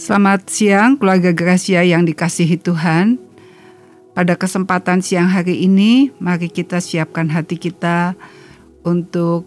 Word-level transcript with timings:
Selamat 0.00 0.48
siang 0.48 0.96
keluarga 0.96 1.28
Gracia 1.36 1.84
yang 1.84 2.08
dikasihi 2.08 2.56
Tuhan. 2.56 3.20
Pada 4.16 4.32
kesempatan 4.32 5.04
siang 5.04 5.28
hari 5.28 5.68
ini, 5.68 6.08
mari 6.16 6.48
kita 6.48 6.80
siapkan 6.80 7.28
hati 7.28 7.60
kita 7.60 8.16
untuk 8.80 9.44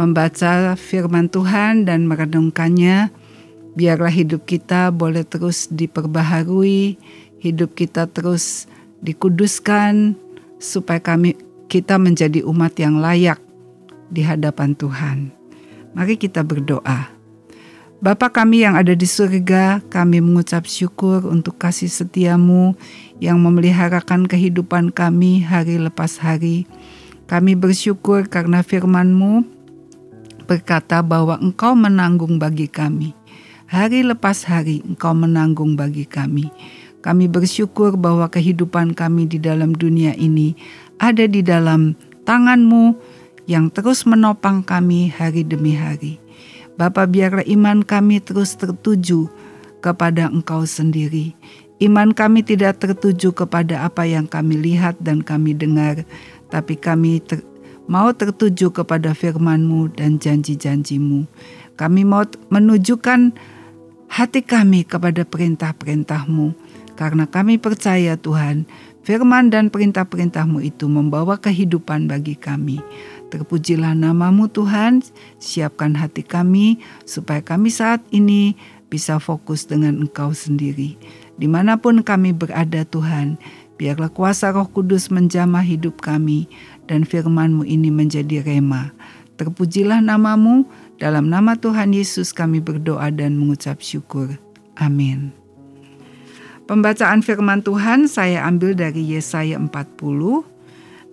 membaca 0.00 0.72
firman 0.80 1.28
Tuhan 1.28 1.84
dan 1.84 2.08
merenungkannya. 2.08 3.12
Biarlah 3.76 4.08
hidup 4.08 4.48
kita 4.48 4.88
boleh 4.88 5.20
terus 5.20 5.68
diperbaharui, 5.68 6.96
hidup 7.44 7.76
kita 7.76 8.08
terus 8.08 8.64
dikuduskan 9.04 10.16
supaya 10.64 11.04
kami 11.04 11.36
kita 11.68 12.00
menjadi 12.00 12.40
umat 12.40 12.72
yang 12.80 13.04
layak 13.04 13.36
di 14.08 14.24
hadapan 14.24 14.72
Tuhan. 14.72 15.28
Mari 15.92 16.16
kita 16.16 16.40
berdoa. 16.40 17.13
Bapa 18.04 18.28
kami 18.28 18.68
yang 18.68 18.76
ada 18.76 18.92
di 18.92 19.08
surga, 19.08 19.80
kami 19.88 20.20
mengucap 20.20 20.68
syukur 20.68 21.24
untuk 21.24 21.56
kasih 21.56 21.88
setiamu 21.88 22.76
yang 23.16 23.40
memeliharakan 23.40 24.28
kehidupan 24.28 24.92
kami 24.92 25.40
hari 25.40 25.80
lepas 25.80 26.20
hari. 26.20 26.68
Kami 27.24 27.56
bersyukur 27.56 28.28
karena 28.28 28.60
firmanmu 28.60 29.48
berkata 30.44 31.00
bahwa 31.00 31.40
engkau 31.40 31.72
menanggung 31.72 32.36
bagi 32.36 32.68
kami. 32.68 33.16
Hari 33.72 34.04
lepas 34.04 34.44
hari 34.44 34.84
engkau 34.84 35.16
menanggung 35.16 35.72
bagi 35.72 36.04
kami. 36.04 36.52
Kami 37.00 37.24
bersyukur 37.24 37.96
bahwa 37.96 38.28
kehidupan 38.28 38.92
kami 38.92 39.32
di 39.32 39.40
dalam 39.40 39.72
dunia 39.72 40.12
ini 40.12 40.52
ada 41.00 41.24
di 41.24 41.40
dalam 41.40 41.96
tanganmu 42.28 43.00
yang 43.48 43.72
terus 43.72 44.04
menopang 44.04 44.60
kami 44.60 45.08
hari 45.08 45.40
demi 45.40 45.72
hari. 45.72 46.23
Bapa 46.74 47.06
biarlah 47.06 47.46
iman 47.46 47.86
kami 47.86 48.18
terus 48.18 48.58
tertuju 48.58 49.30
kepada 49.78 50.26
Engkau 50.26 50.66
sendiri. 50.66 51.36
Iman 51.78 52.10
kami 52.10 52.42
tidak 52.42 52.82
tertuju 52.82 53.34
kepada 53.34 53.86
apa 53.86 54.06
yang 54.06 54.26
kami 54.26 54.58
lihat 54.58 54.98
dan 55.02 55.22
kami 55.22 55.54
dengar, 55.54 56.02
tapi 56.50 56.78
kami 56.78 57.18
ter, 57.22 57.42
mau 57.90 58.10
tertuju 58.14 58.70
kepada 58.70 59.12
firman-Mu 59.12 59.94
dan 59.94 60.16
janji-janji-Mu. 60.18 61.26
Kami 61.74 62.02
mau 62.06 62.22
menunjukkan 62.50 63.34
hati 64.06 64.40
kami 64.46 64.86
kepada 64.86 65.26
perintah-perintah-Mu, 65.26 66.54
karena 66.94 67.26
kami 67.26 67.58
percaya 67.58 68.14
Tuhan, 68.14 68.64
firman 69.02 69.50
dan 69.50 69.68
perintah-perintah-Mu 69.68 70.62
itu 70.62 70.86
membawa 70.86 71.36
kehidupan 71.36 72.06
bagi 72.06 72.38
kami. 72.38 72.78
Terpujilah 73.34 73.98
namamu 73.98 74.46
Tuhan, 74.46 75.02
siapkan 75.42 75.98
hati 75.98 76.22
kami 76.22 76.78
supaya 77.02 77.42
kami 77.42 77.66
saat 77.66 77.98
ini 78.14 78.54
bisa 78.86 79.18
fokus 79.18 79.66
dengan 79.66 80.06
Engkau 80.06 80.30
sendiri. 80.30 80.94
Di 81.34 81.50
mana 81.50 81.74
pun 81.74 82.06
kami 82.06 82.30
berada 82.30 82.86
Tuhan, 82.86 83.34
biarlah 83.74 84.06
kuasa 84.14 84.54
roh 84.54 84.70
kudus 84.70 85.10
menjamah 85.10 85.66
hidup 85.66 85.98
kami 85.98 86.46
dan 86.86 87.02
firmanmu 87.02 87.66
ini 87.66 87.90
menjadi 87.90 88.38
rema. 88.38 88.94
Terpujilah 89.34 89.98
namamu, 89.98 90.62
dalam 91.02 91.26
nama 91.26 91.58
Tuhan 91.58 91.90
Yesus 91.90 92.30
kami 92.30 92.62
berdoa 92.62 93.10
dan 93.10 93.34
mengucap 93.34 93.82
syukur. 93.82 94.30
Amin. 94.78 95.34
Pembacaan 96.70 97.18
firman 97.18 97.66
Tuhan 97.66 98.06
saya 98.06 98.46
ambil 98.46 98.78
dari 98.78 99.02
Yesaya 99.02 99.58
40 99.58 100.53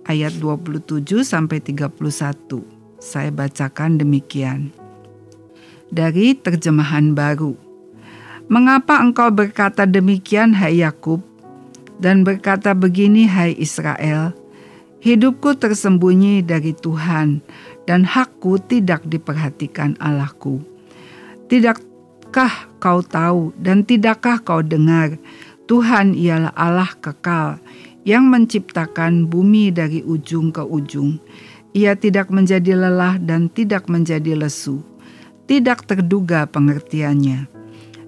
ayat 0.05 0.33
27 0.39 1.21
sampai 1.21 1.61
31. 1.61 1.91
Saya 3.01 3.29
bacakan 3.33 3.97
demikian. 3.97 4.73
Dari 5.91 6.37
terjemahan 6.37 7.11
baru. 7.17 7.57
Mengapa 8.51 8.99
engkau 8.99 9.31
berkata 9.31 9.87
demikian 9.87 10.55
hai 10.55 10.83
Yakub 10.83 11.23
dan 11.99 12.23
berkata 12.23 12.71
begini 12.75 13.27
hai 13.27 13.55
Israel? 13.55 14.33
Hidupku 15.01 15.57
tersembunyi 15.57 16.45
dari 16.45 16.77
Tuhan 16.77 17.41
dan 17.89 18.05
hakku 18.05 18.61
tidak 18.61 19.01
diperhatikan 19.07 19.97
Allahku. 19.97 20.61
Tidakkah 21.49 22.69
kau 22.77 23.01
tahu 23.01 23.49
dan 23.57 23.81
tidakkah 23.81 24.39
kau 24.45 24.61
dengar 24.61 25.17
Tuhan 25.71 26.13
ialah 26.13 26.51
Allah 26.53 26.91
kekal 26.99 27.57
yang 28.01 28.29
menciptakan 28.33 29.29
bumi 29.29 29.69
dari 29.69 30.01
ujung 30.01 30.49
ke 30.49 30.63
ujung. 30.65 31.21
Ia 31.71 31.95
tidak 31.95 32.27
menjadi 32.33 32.75
lelah 32.75 33.15
dan 33.21 33.47
tidak 33.47 33.87
menjadi 33.87 34.35
lesu, 34.35 34.83
tidak 35.47 35.87
terduga 35.87 36.43
pengertiannya. 36.49 37.47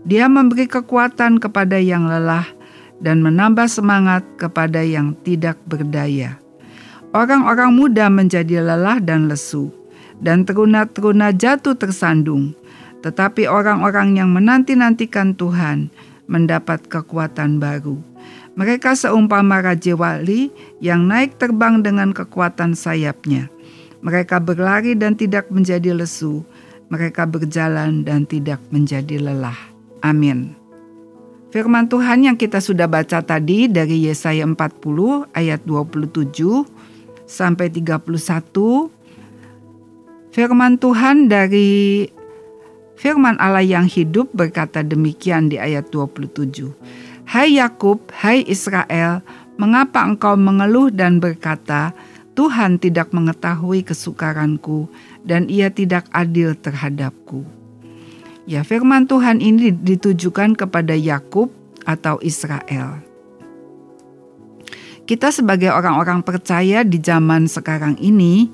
Dia 0.04 0.28
memberi 0.28 0.68
kekuatan 0.68 1.40
kepada 1.40 1.80
yang 1.80 2.12
lelah 2.12 2.44
dan 3.00 3.24
menambah 3.24 3.72
semangat 3.72 4.28
kepada 4.36 4.84
yang 4.84 5.16
tidak 5.24 5.56
berdaya. 5.64 6.36
Orang-orang 7.16 7.72
muda 7.72 8.12
menjadi 8.12 8.60
lelah 8.60 9.00
dan 9.00 9.32
lesu, 9.32 9.72
dan 10.20 10.44
teruna-teruna 10.44 11.32
jatuh 11.32 11.78
tersandung. 11.78 12.52
Tetapi 13.00 13.48
orang-orang 13.48 14.16
yang 14.20 14.32
menanti-nantikan 14.32 15.36
Tuhan 15.36 15.92
mendapat 16.28 16.88
kekuatan 16.88 17.60
baru 17.60 18.13
mereka 18.54 18.94
seumpama 18.94 19.66
Raja 19.66 19.98
Wali 19.98 20.54
yang 20.78 21.10
naik 21.10 21.42
terbang 21.42 21.82
dengan 21.82 22.14
kekuatan 22.14 22.78
sayapnya. 22.78 23.50
Mereka 24.06 24.38
berlari 24.46 24.94
dan 24.94 25.18
tidak 25.18 25.50
menjadi 25.50 25.98
lesu. 25.98 26.46
Mereka 26.94 27.26
berjalan 27.26 28.06
dan 28.06 28.30
tidak 28.30 28.62
menjadi 28.70 29.18
lelah. 29.18 29.58
Amin. 30.06 30.54
Firman 31.50 31.90
Tuhan 31.90 32.26
yang 32.26 32.38
kita 32.38 32.62
sudah 32.62 32.86
baca 32.86 33.26
tadi 33.26 33.70
dari 33.70 34.06
Yesaya 34.06 34.46
40 34.46 34.58
ayat 35.34 35.62
27 35.66 36.34
sampai 37.26 37.74
31. 37.74 37.94
Firman 40.34 40.78
Tuhan 40.78 41.30
dari 41.30 42.10
Firman 42.94 43.38
Allah 43.42 43.66
yang 43.66 43.90
hidup 43.90 44.30
berkata 44.38 44.86
demikian 44.86 45.50
di 45.50 45.58
ayat 45.58 45.90
27. 45.90 46.74
Hai 47.24 47.56
Yakub, 47.56 48.12
hai 48.20 48.44
Israel, 48.46 49.24
mengapa 49.56 50.04
engkau 50.04 50.36
mengeluh 50.36 50.92
dan 50.92 51.24
berkata, 51.24 51.96
Tuhan 52.34 52.82
tidak 52.82 53.14
mengetahui 53.14 53.86
kesukaranku 53.86 54.90
dan 55.24 55.48
ia 55.48 55.70
tidak 55.70 56.10
adil 56.12 56.58
terhadapku. 56.58 57.46
Ya, 58.44 58.66
firman 58.66 59.08
Tuhan 59.08 59.40
ini 59.40 59.72
ditujukan 59.72 60.60
kepada 60.60 60.98
Yakub 60.98 61.54
atau 61.88 62.20
Israel. 62.20 63.00
Kita 65.08 65.32
sebagai 65.32 65.72
orang-orang 65.72 66.26
percaya 66.28 66.84
di 66.84 67.00
zaman 67.00 67.48
sekarang 67.48 67.96
ini 68.04 68.52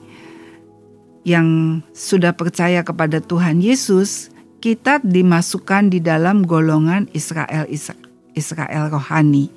yang 1.26 1.80
sudah 1.94 2.34
percaya 2.38 2.86
kepada 2.86 3.22
Tuhan 3.22 3.62
Yesus, 3.62 4.34
kita 4.60 5.00
dimasukkan 5.02 5.94
di 5.94 6.02
dalam 6.02 6.44
golongan 6.44 7.08
Israel 7.14 7.70
Israel 7.70 8.09
Israel 8.38 8.90
rohani. 8.94 9.50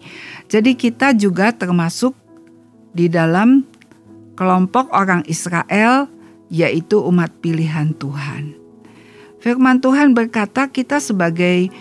Jadi 0.49 0.77
kita 0.77 1.13
juga 1.17 1.53
termasuk 1.53 2.17
di 2.93 3.09
dalam 3.09 3.65
kelompok 4.37 4.93
orang 4.93 5.25
Israel 5.29 6.09
yaitu 6.53 7.01
umat 7.01 7.33
pilihan 7.41 7.97
Tuhan. 7.97 8.53
Firman 9.41 9.81
Tuhan 9.83 10.15
berkata 10.15 10.69
kita 10.69 11.01
sebagai 11.03 11.73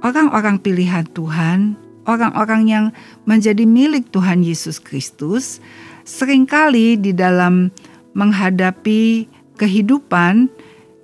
orang-orang 0.00 0.56
pilihan 0.62 1.04
Tuhan, 1.10 1.76
orang-orang 2.08 2.62
yang 2.70 2.86
menjadi 3.28 3.66
milik 3.68 4.08
Tuhan 4.14 4.40
Yesus 4.46 4.80
Kristus, 4.80 5.60
sering 6.06 6.48
kali 6.48 6.96
di 6.96 7.12
dalam 7.12 7.68
menghadapi 8.16 9.28
kehidupan 9.58 10.48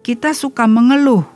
kita 0.06 0.32
suka 0.32 0.64
mengeluh 0.64 1.33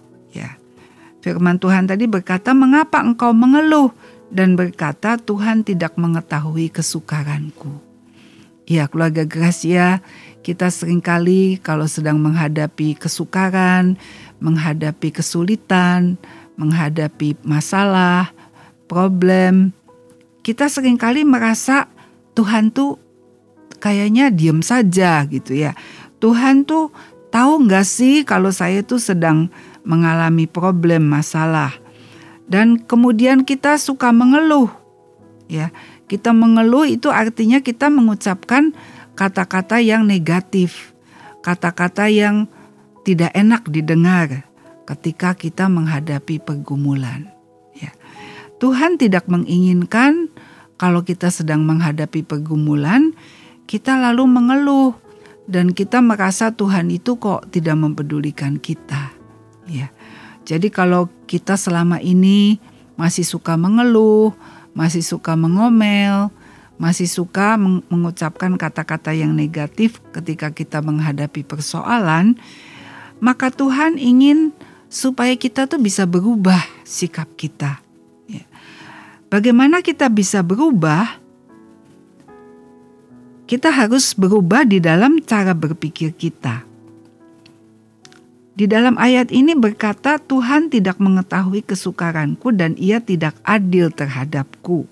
Firman 1.18 1.58
Tuhan 1.58 1.90
tadi 1.90 2.06
berkata, 2.06 2.54
"Mengapa 2.54 3.02
engkau 3.02 3.34
mengeluh?" 3.34 3.90
dan 4.30 4.54
berkata, 4.54 5.18
"Tuhan 5.18 5.66
tidak 5.66 5.98
mengetahui 5.98 6.70
kesukaranku." 6.70 7.82
Ya, 8.68 8.84
keluarga 8.84 9.24
Gracia, 9.24 10.04
kita 10.44 10.68
sering 10.68 11.00
kali 11.00 11.56
kalau 11.64 11.88
sedang 11.88 12.20
menghadapi 12.20 13.00
kesukaran, 13.00 13.96
menghadapi 14.44 15.08
kesulitan, 15.08 16.20
menghadapi 16.60 17.40
masalah, 17.48 18.28
problem, 18.84 19.72
kita 20.44 20.68
sering 20.72 20.96
kali 20.96 21.24
merasa 21.28 21.88
Tuhan 22.32 22.72
tuh 22.72 22.96
kayaknya 23.78 24.32
diem 24.32 24.64
saja 24.64 25.28
gitu 25.28 25.52
ya. 25.52 25.76
Tuhan 26.18 26.64
tuh 26.64 26.90
tahu 27.28 27.68
nggak 27.68 27.86
sih 27.86 28.24
kalau 28.24 28.48
saya 28.48 28.80
tuh 28.80 28.98
sedang 28.98 29.52
mengalami 29.88 30.44
problem 30.44 31.08
masalah. 31.08 31.72
Dan 32.44 32.84
kemudian 32.84 33.48
kita 33.48 33.80
suka 33.80 34.12
mengeluh 34.12 34.68
ya. 35.48 35.72
Kita 36.08 36.32
mengeluh 36.32 36.88
itu 36.88 37.12
artinya 37.12 37.60
kita 37.60 37.92
mengucapkan 37.92 38.72
kata-kata 39.16 39.80
yang 39.80 40.04
negatif 40.04 40.94
kata-kata 41.44 42.08
yang 42.12 42.48
tidak 43.04 43.32
enak 43.32 43.64
didengar 43.68 44.48
ketika 44.88 45.36
kita 45.36 45.68
menghadapi 45.68 46.40
pergumulan 46.40 47.28
Tuhan 48.58 48.98
tidak 48.98 49.30
menginginkan 49.30 50.26
kalau 50.78 51.06
kita 51.06 51.30
sedang 51.30 51.62
menghadapi 51.62 52.26
pergumulan, 52.26 53.14
kita 53.70 53.94
lalu 53.94 54.26
mengeluh 54.26 54.94
dan 55.46 55.70
kita 55.74 56.02
merasa 56.02 56.50
Tuhan 56.50 56.90
itu 56.90 57.18
kok 57.18 57.50
tidak 57.54 57.78
mempedulikan 57.78 58.58
kita. 58.58 59.17
Ya. 59.68 59.92
Jadi 60.48 60.72
kalau 60.72 61.12
kita 61.28 61.60
selama 61.60 62.00
ini 62.00 62.56
masih 62.96 63.22
suka 63.22 63.54
mengeluh, 63.60 64.32
masih 64.72 65.04
suka 65.04 65.36
mengomel, 65.36 66.32
masih 66.80 67.10
suka 67.10 67.58
mengucapkan 67.60 68.54
kata-kata 68.56 69.12
yang 69.12 69.34
negatif 69.34 70.00
ketika 70.14 70.54
kita 70.54 70.78
menghadapi 70.80 71.44
persoalan, 71.44 72.38
maka 73.18 73.50
Tuhan 73.50 73.98
ingin 73.98 74.54
supaya 74.88 75.36
kita 75.36 75.68
tuh 75.68 75.82
bisa 75.82 76.08
berubah 76.08 76.62
sikap 76.86 77.28
kita. 77.36 77.82
Ya. 78.30 78.46
Bagaimana 79.28 79.84
kita 79.84 80.08
bisa 80.08 80.40
berubah? 80.40 81.20
Kita 83.48 83.72
harus 83.72 84.12
berubah 84.12 84.68
di 84.68 84.76
dalam 84.76 85.24
cara 85.24 85.56
berpikir 85.56 86.12
kita. 86.12 86.67
Di 88.58 88.66
dalam 88.66 88.98
ayat 88.98 89.30
ini 89.30 89.54
berkata, 89.54 90.18
"Tuhan 90.18 90.66
tidak 90.66 90.98
mengetahui 90.98 91.62
kesukaranku 91.62 92.50
dan 92.50 92.74
Ia 92.74 92.98
tidak 92.98 93.38
adil 93.46 93.94
terhadapku." 93.94 94.90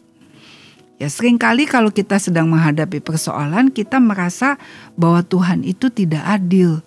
Ya, 1.03 1.11
sering 1.11 1.35
kali 1.35 1.67
kalau 1.67 1.91
kita 1.91 2.23
sedang 2.23 2.47
menghadapi 2.47 3.03
persoalan, 3.03 3.75
kita 3.75 3.99
merasa 3.99 4.55
bahwa 4.95 5.27
Tuhan 5.27 5.67
itu 5.67 5.91
tidak 5.91 6.23
adil. 6.23 6.79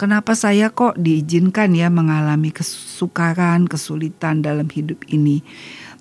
Kenapa 0.00 0.32
saya 0.32 0.72
kok 0.72 0.96
diizinkan 0.96 1.76
ya 1.76 1.92
mengalami 1.92 2.48
kesukaran, 2.48 3.68
kesulitan 3.68 4.40
dalam 4.40 4.72
hidup 4.72 5.04
ini? 5.12 5.44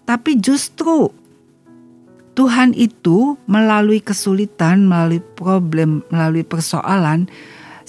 Tapi 0.08 0.40
justru 0.40 1.12
Tuhan 2.40 2.72
itu 2.74 3.36
melalui 3.46 4.00
kesulitan, 4.00 4.88
melalui 4.88 5.20
problem, 5.36 6.08
melalui 6.08 6.48
persoalan, 6.48 7.28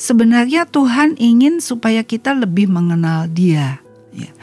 sebenarnya 0.02 0.66
Tuhan 0.66 1.14
ingin 1.14 1.62
supaya 1.62 2.02
kita 2.02 2.34
lebih 2.34 2.66
mengenal 2.66 3.30
Dia. 3.30 3.78
Ya. 4.10 4.34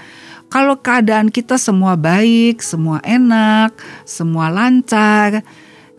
Kalau 0.48 0.80
keadaan 0.80 1.28
kita 1.28 1.60
semua 1.60 2.00
baik, 2.00 2.64
semua 2.64 3.04
enak, 3.04 3.76
semua 4.08 4.48
lancar, 4.48 5.44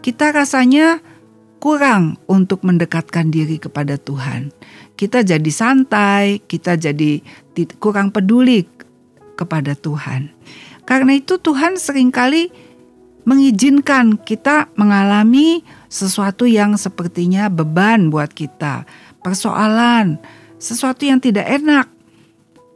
kita 0.01 0.33
rasanya 0.33 1.05
kurang 1.61 2.17
untuk 2.25 2.65
mendekatkan 2.65 3.29
diri 3.29 3.61
kepada 3.61 4.01
Tuhan. 4.01 4.49
Kita 4.97 5.21
jadi 5.21 5.53
santai, 5.53 6.41
kita 6.41 6.81
jadi 6.81 7.21
kurang 7.77 8.11
peduli 8.11 8.65
kepada 9.37 9.77
Tuhan. 9.77 10.33
Karena 10.89 11.13
itu 11.15 11.37
Tuhan 11.39 11.77
sering 11.77 12.11
kali 12.11 12.51
mengizinkan 13.23 14.19
kita 14.19 14.73
mengalami 14.75 15.63
sesuatu 15.87 16.49
yang 16.49 16.75
sepertinya 16.75 17.47
beban 17.53 18.11
buat 18.11 18.33
kita, 18.35 18.89
persoalan, 19.21 20.21
sesuatu 20.61 21.09
yang 21.09 21.21
tidak 21.21 21.49
enak. 21.49 21.87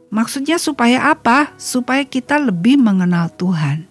Maksudnya 0.09 0.61
supaya 0.61 1.11
apa? 1.11 1.53
Supaya 1.59 2.05
kita 2.05 2.39
lebih 2.39 2.79
mengenal 2.79 3.29
Tuhan. 3.35 3.85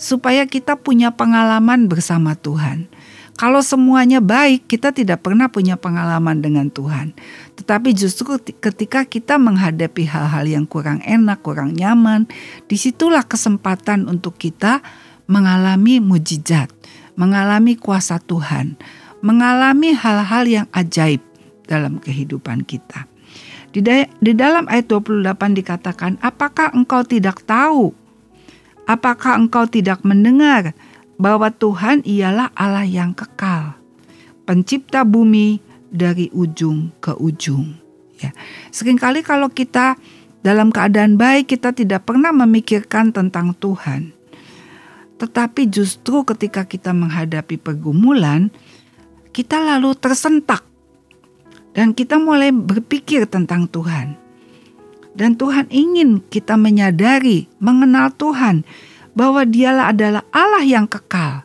Supaya 0.00 0.48
kita 0.48 0.80
punya 0.80 1.12
pengalaman 1.12 1.86
bersama 1.86 2.34
Tuhan. 2.34 2.88
Kalau 3.40 3.64
semuanya 3.64 4.20
baik, 4.20 4.68
kita 4.68 4.92
tidak 4.92 5.24
pernah 5.24 5.48
punya 5.48 5.80
pengalaman 5.80 6.44
dengan 6.44 6.68
Tuhan. 6.68 7.16
Tetapi 7.56 7.96
justru 7.96 8.36
ketika 8.36 9.08
kita 9.08 9.40
menghadapi 9.40 10.04
hal-hal 10.04 10.44
yang 10.44 10.68
kurang 10.68 11.00
enak, 11.08 11.40
kurang 11.40 11.72
nyaman, 11.72 12.28
di 12.68 12.76
situlah 12.76 13.24
kesempatan 13.24 14.12
untuk 14.12 14.36
kita 14.36 14.84
mengalami 15.24 16.04
mujizat, 16.04 16.68
mengalami 17.16 17.80
kuasa 17.80 18.20
Tuhan, 18.20 18.76
mengalami 19.24 19.96
hal-hal 19.96 20.44
yang 20.44 20.66
ajaib 20.76 21.29
dalam 21.70 22.02
kehidupan 22.02 22.66
kita. 22.66 23.06
Di, 23.70 23.78
di 24.18 24.32
dalam 24.34 24.66
ayat 24.66 24.90
28 24.90 25.30
dikatakan, 25.54 26.18
apakah 26.18 26.74
engkau 26.74 27.06
tidak 27.06 27.46
tahu? 27.46 27.94
Apakah 28.90 29.38
engkau 29.38 29.70
tidak 29.70 30.02
mendengar? 30.02 30.74
bahwa 31.20 31.52
Tuhan 31.52 32.00
ialah 32.08 32.48
Allah 32.56 32.88
yang 32.88 33.12
kekal, 33.12 33.76
pencipta 34.48 35.04
bumi 35.04 35.60
dari 35.92 36.32
ujung 36.32 36.88
ke 36.96 37.12
ujung. 37.20 37.76
Ya. 38.16 38.32
Seringkali 38.72 39.20
kalau 39.20 39.52
kita 39.52 40.00
dalam 40.40 40.72
keadaan 40.72 41.20
baik 41.20 41.52
kita 41.52 41.76
tidak 41.76 42.08
pernah 42.08 42.32
memikirkan 42.32 43.12
tentang 43.12 43.52
Tuhan. 43.52 44.16
Tetapi 45.20 45.68
justru 45.68 46.24
ketika 46.24 46.64
kita 46.64 46.96
menghadapi 46.96 47.60
pergumulan, 47.60 48.48
kita 49.36 49.60
lalu 49.60 49.92
tersentak 49.92 50.64
dan 51.74 51.94
kita 51.94 52.18
mulai 52.18 52.50
berpikir 52.50 53.26
tentang 53.30 53.70
Tuhan. 53.70 54.18
Dan 55.14 55.34
Tuhan 55.34 55.66
ingin 55.74 56.22
kita 56.30 56.54
menyadari, 56.54 57.50
mengenal 57.58 58.14
Tuhan, 58.14 58.62
bahwa 59.14 59.42
dialah 59.42 59.90
adalah 59.90 60.22
Allah 60.30 60.62
yang 60.62 60.86
kekal. 60.86 61.42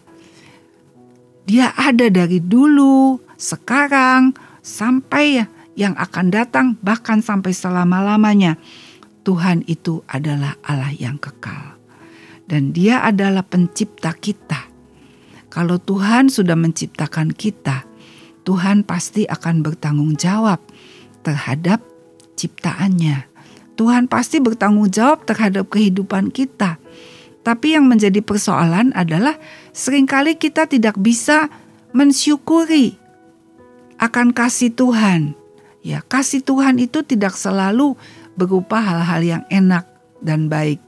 Dia 1.45 1.73
ada 1.73 2.09
dari 2.09 2.41
dulu, 2.41 3.21
sekarang, 3.37 4.33
sampai 4.61 5.45
yang 5.77 5.93
akan 5.97 6.33
datang, 6.33 6.67
bahkan 6.81 7.21
sampai 7.21 7.53
selama-lamanya. 7.53 8.57
Tuhan 9.25 9.65
itu 9.65 10.05
adalah 10.05 10.57
Allah 10.61 10.93
yang 10.93 11.17
kekal. 11.17 11.77
Dan 12.45 12.69
dia 12.69 13.01
adalah 13.01 13.41
pencipta 13.41 14.13
kita. 14.13 14.69
Kalau 15.49 15.81
Tuhan 15.81 16.29
sudah 16.29 16.53
menciptakan 16.53 17.33
kita, 17.33 17.89
Tuhan 18.45 18.85
pasti 18.85 19.25
akan 19.25 19.65
bertanggung 19.65 20.13
jawab 20.15 20.61
terhadap 21.25 21.81
ciptaannya. 22.37 23.25
Tuhan 23.75 24.07
pasti 24.07 24.39
bertanggung 24.39 24.87
jawab 24.93 25.25
terhadap 25.27 25.67
kehidupan 25.73 26.31
kita. 26.31 26.79
Tapi 27.41 27.77
yang 27.77 27.89
menjadi 27.89 28.21
persoalan 28.21 28.95
adalah 28.95 29.35
sering 29.75 30.05
kali 30.07 30.37
kita 30.37 30.65
tidak 30.65 30.95
bisa 30.97 31.49
mensyukuri 31.91 32.97
akan 33.99 34.31
kasih 34.31 34.71
Tuhan. 34.73 35.33
Ya, 35.85 36.01
kasih 36.01 36.41
Tuhan 36.41 36.81
itu 36.81 37.05
tidak 37.05 37.37
selalu 37.37 37.93
berupa 38.33 38.81
hal-hal 38.81 39.21
yang 39.21 39.43
enak 39.53 39.85
dan 40.21 40.49
baik. 40.49 40.81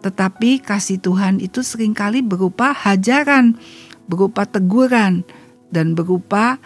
Tetapi 0.00 0.64
kasih 0.64 0.96
Tuhan 1.02 1.42
itu 1.42 1.60
sering 1.60 1.92
kali 1.92 2.24
berupa 2.24 2.72
hajaran, 2.72 3.58
berupa 4.08 4.48
teguran, 4.48 5.26
dan 5.68 5.92
berupa 5.92 6.56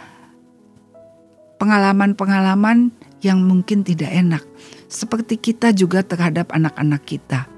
pengalaman-pengalaman 1.63 2.91
yang 3.23 3.39
mungkin 3.47 3.87
tidak 3.87 4.11
enak. 4.11 4.43
Seperti 4.91 5.39
kita 5.39 5.71
juga 5.71 6.03
terhadap 6.03 6.51
anak-anak 6.51 7.07
kita 7.07 7.53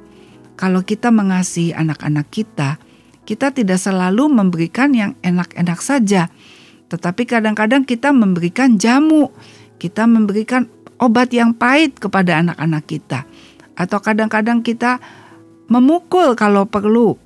kalau 0.54 0.86
kita 0.86 1.10
mengasihi 1.10 1.74
anak-anak 1.74 2.30
kita, 2.30 2.78
kita 3.26 3.50
tidak 3.50 3.78
selalu 3.78 4.30
memberikan 4.30 4.94
yang 4.94 5.18
enak-enak 5.26 5.82
saja, 5.82 6.30
tetapi 6.88 7.26
kadang-kadang 7.26 7.82
kita 7.82 8.14
memberikan 8.14 8.78
jamu, 8.78 9.34
kita 9.82 10.06
memberikan 10.06 10.70
obat 11.02 11.34
yang 11.34 11.52
pahit 11.52 11.98
kepada 11.98 12.38
anak-anak 12.38 12.86
kita, 12.86 13.26
atau 13.74 13.98
kadang-kadang 13.98 14.62
kita 14.62 15.02
memukul 15.66 16.38
kalau 16.38 16.70
perlu, 16.70 17.18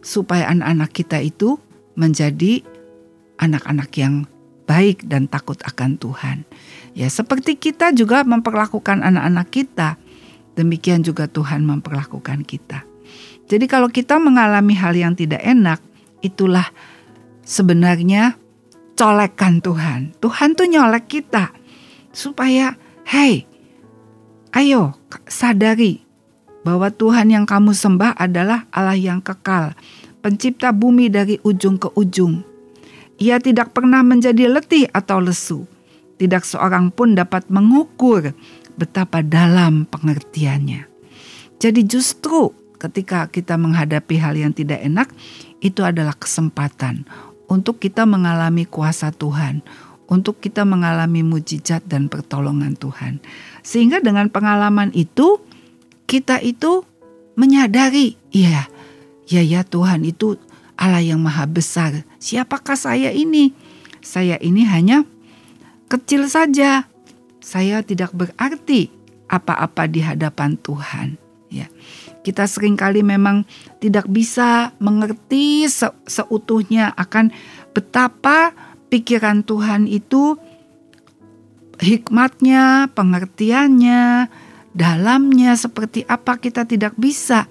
supaya 0.00 0.48
anak-anak 0.48 0.90
kita 0.96 1.20
itu 1.20 1.60
menjadi 2.00 2.64
anak-anak 3.36 3.90
yang 4.00 4.24
baik 4.68 5.08
dan 5.08 5.24
takut 5.26 5.56
akan 5.64 5.96
Tuhan. 5.96 6.44
Ya, 6.92 7.08
seperti 7.08 7.56
kita 7.56 7.96
juga 7.96 8.22
memperlakukan 8.22 9.00
anak-anak 9.00 9.48
kita 9.48 9.96
Demikian 10.58 11.06
juga 11.06 11.30
Tuhan 11.30 11.62
memperlakukan 11.62 12.42
kita. 12.42 12.82
Jadi 13.46 13.70
kalau 13.70 13.86
kita 13.86 14.18
mengalami 14.18 14.74
hal 14.74 14.90
yang 14.98 15.14
tidak 15.14 15.38
enak, 15.46 15.78
itulah 16.18 16.66
sebenarnya 17.46 18.34
colekan 18.98 19.62
Tuhan. 19.62 20.18
Tuhan 20.18 20.58
tuh 20.58 20.66
nyolek 20.66 21.06
kita 21.06 21.54
supaya, 22.10 22.74
hey, 23.06 23.46
ayo 24.58 24.98
sadari 25.30 26.02
bahwa 26.66 26.90
Tuhan 26.90 27.30
yang 27.30 27.46
kamu 27.46 27.70
sembah 27.70 28.18
adalah 28.18 28.66
Allah 28.74 28.98
yang 28.98 29.22
kekal, 29.22 29.78
pencipta 30.18 30.74
bumi 30.74 31.06
dari 31.06 31.38
ujung 31.46 31.78
ke 31.78 31.86
ujung. 31.94 32.42
Ia 33.18 33.42
tidak 33.42 33.74
pernah 33.74 34.02
menjadi 34.06 34.46
letih 34.46 34.86
atau 34.94 35.18
lesu. 35.18 35.66
Tidak 36.18 36.42
seorang 36.42 36.90
pun 36.90 37.14
dapat 37.14 37.46
mengukur 37.50 38.34
betapa 38.78 39.22
dalam 39.22 39.86
pengertiannya. 39.86 40.86
Jadi 41.58 41.80
justru 41.86 42.54
ketika 42.78 43.26
kita 43.26 43.58
menghadapi 43.58 44.18
hal 44.22 44.38
yang 44.38 44.54
tidak 44.54 44.78
enak, 44.82 45.10
itu 45.58 45.82
adalah 45.82 46.14
kesempatan 46.14 47.06
untuk 47.50 47.82
kita 47.82 48.06
mengalami 48.06 48.66
kuasa 48.66 49.10
Tuhan, 49.10 49.66
untuk 50.06 50.38
kita 50.38 50.62
mengalami 50.62 51.26
mujizat 51.26 51.82
dan 51.90 52.06
pertolongan 52.06 52.78
Tuhan. 52.78 53.18
Sehingga 53.66 53.98
dengan 53.98 54.30
pengalaman 54.30 54.94
itu, 54.94 55.42
kita 56.06 56.38
itu 56.38 56.86
menyadari, 57.34 58.14
iya, 58.30 58.70
Ya 59.28 59.44
ya 59.44 59.60
Tuhan 59.60 60.08
itu 60.08 60.40
Allah 60.80 61.04
yang 61.04 61.20
maha 61.20 61.44
besar. 61.44 62.07
Siapakah 62.18 62.74
saya 62.74 63.14
ini? 63.14 63.54
Saya 64.02 64.38
ini 64.42 64.66
hanya 64.66 65.06
kecil 65.86 66.26
saja. 66.26 66.86
Saya 67.38 67.80
tidak 67.86 68.12
berarti 68.12 68.90
apa-apa 69.30 69.86
di 69.86 70.02
hadapan 70.02 70.58
Tuhan. 70.58 71.16
Ya. 71.48 71.70
Kita 72.26 72.44
sering 72.44 72.76
kali 72.76 73.00
memang 73.00 73.46
tidak 73.80 74.04
bisa 74.10 74.76
mengerti 74.82 75.64
se 75.70 75.88
seutuhnya 76.04 76.92
akan 76.92 77.32
betapa 77.72 78.52
pikiran 78.92 79.46
Tuhan 79.46 79.88
itu 79.88 80.36
hikmatnya, 81.78 82.90
pengertiannya, 82.92 84.28
dalamnya 84.74 85.54
seperti 85.54 86.04
apa 86.04 86.36
kita 86.36 86.66
tidak 86.66 86.92
bisa 86.98 87.46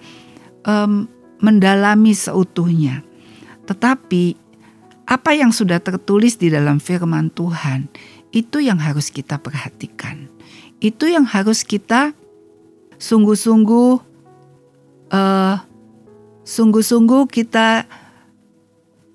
um, 0.68 1.08
mendalami 1.40 2.12
seutuhnya. 2.14 3.02
Tetapi 3.66 4.47
apa 5.08 5.32
yang 5.32 5.56
sudah 5.56 5.80
tertulis 5.80 6.36
di 6.36 6.52
dalam 6.52 6.84
firman 6.84 7.32
Tuhan 7.32 7.88
itu 8.36 8.60
yang 8.60 8.76
harus 8.76 9.08
kita 9.08 9.40
perhatikan. 9.40 10.28
Itu 10.84 11.08
yang 11.08 11.24
harus 11.24 11.64
kita 11.64 12.12
sungguh-sungguh 13.00 13.92
uh, 15.16 15.56
sungguh-sungguh 16.44 17.24
kita 17.32 17.88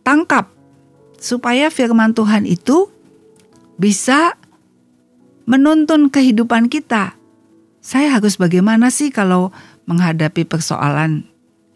tangkap 0.00 0.49
supaya 1.20 1.68
firman 1.68 2.16
Tuhan 2.16 2.49
itu 2.49 2.88
bisa 3.76 4.34
menuntun 5.44 6.08
kehidupan 6.08 6.72
kita. 6.72 7.14
Saya 7.82 8.16
harus 8.16 8.40
bagaimana 8.40 8.88
sih 8.88 9.12
kalau 9.12 9.52
menghadapi 9.90 10.46
persoalan 10.49 11.26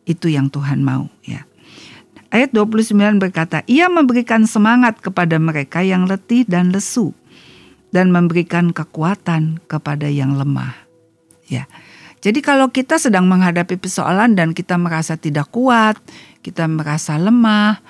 itu 0.07 0.31
yang 0.31 0.49
Tuhan 0.49 0.81
mau 0.81 1.11
ya. 1.27 1.45
Ayat 2.37 2.53
29 2.53 3.17
berkata, 3.17 3.65
Ia 3.65 3.89
memberikan 3.89 4.45
semangat 4.45 5.01
kepada 5.01 5.41
mereka 5.41 5.81
yang 5.81 6.05
letih 6.05 6.45
dan 6.45 6.69
lesu 6.69 7.17
dan 7.97 8.13
memberikan 8.13 8.77
kekuatan 8.77 9.65
kepada 9.65 10.05
yang 10.05 10.37
lemah. 10.37 10.77
Ya. 11.49 11.65
Jadi 12.21 12.45
kalau 12.45 12.69
kita 12.69 13.01
sedang 13.01 13.25
menghadapi 13.25 13.81
persoalan 13.81 14.37
dan 14.37 14.53
kita 14.53 14.77
merasa 14.77 15.17
tidak 15.17 15.49
kuat, 15.49 15.97
kita 16.45 16.69
merasa 16.69 17.17
lemah, 17.17 17.81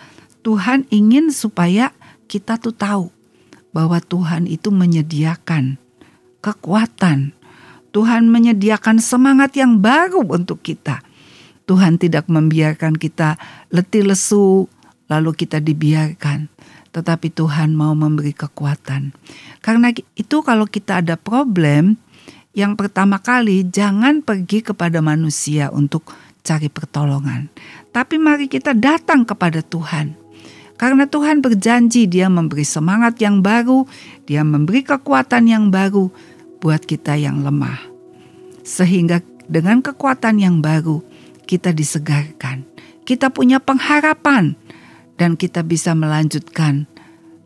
Tuhan 0.46 0.86
ingin 0.94 1.34
supaya 1.34 1.90
kita 2.30 2.62
tuh 2.62 2.70
tahu 2.70 3.10
bahwa 3.74 3.98
Tuhan 3.98 4.46
itu 4.46 4.70
menyediakan 4.70 5.74
kekuatan. 6.38 7.34
Tuhan 7.90 8.30
menyediakan 8.30 9.02
semangat 9.02 9.58
yang 9.58 9.82
baru 9.82 10.22
untuk 10.22 10.62
kita. 10.62 11.02
Tuhan 11.66 11.98
tidak 11.98 12.30
membiarkan 12.30 12.94
kita 12.94 13.36
letih 13.74 14.06
lesu, 14.06 14.70
lalu 15.10 15.34
kita 15.34 15.58
dibiarkan. 15.58 16.46
Tetapi 16.94 17.28
Tuhan 17.34 17.76
mau 17.76 17.92
memberi 17.92 18.32
kekuatan. 18.32 19.12
Karena 19.60 19.92
itu 19.92 20.36
kalau 20.40 20.64
kita 20.64 21.04
ada 21.04 21.18
problem, 21.20 22.00
yang 22.56 22.78
pertama 22.78 23.20
kali 23.20 23.68
jangan 23.68 24.24
pergi 24.24 24.64
kepada 24.64 25.04
manusia 25.04 25.68
untuk 25.68 26.08
cari 26.40 26.72
pertolongan. 26.72 27.52
Tapi 27.92 28.16
mari 28.16 28.48
kita 28.48 28.72
datang 28.72 29.28
kepada 29.28 29.60
Tuhan 29.60 30.26
karena 30.76 31.08
Tuhan 31.08 31.40
berjanji 31.40 32.04
dia 32.04 32.28
memberi 32.28 32.64
semangat 32.64 33.16
yang 33.16 33.40
baru, 33.40 33.88
dia 34.28 34.44
memberi 34.44 34.84
kekuatan 34.84 35.48
yang 35.48 35.72
baru 35.72 36.12
buat 36.60 36.84
kita 36.84 37.16
yang 37.16 37.40
lemah. 37.40 37.80
Sehingga 38.60 39.24
dengan 39.48 39.80
kekuatan 39.80 40.36
yang 40.36 40.60
baru 40.60 41.00
kita 41.46 41.70
disegarkan. 41.72 42.66
Kita 43.06 43.30
punya 43.30 43.62
pengharapan 43.62 44.58
dan 45.14 45.38
kita 45.38 45.62
bisa 45.62 45.94
melanjutkan 45.94 46.90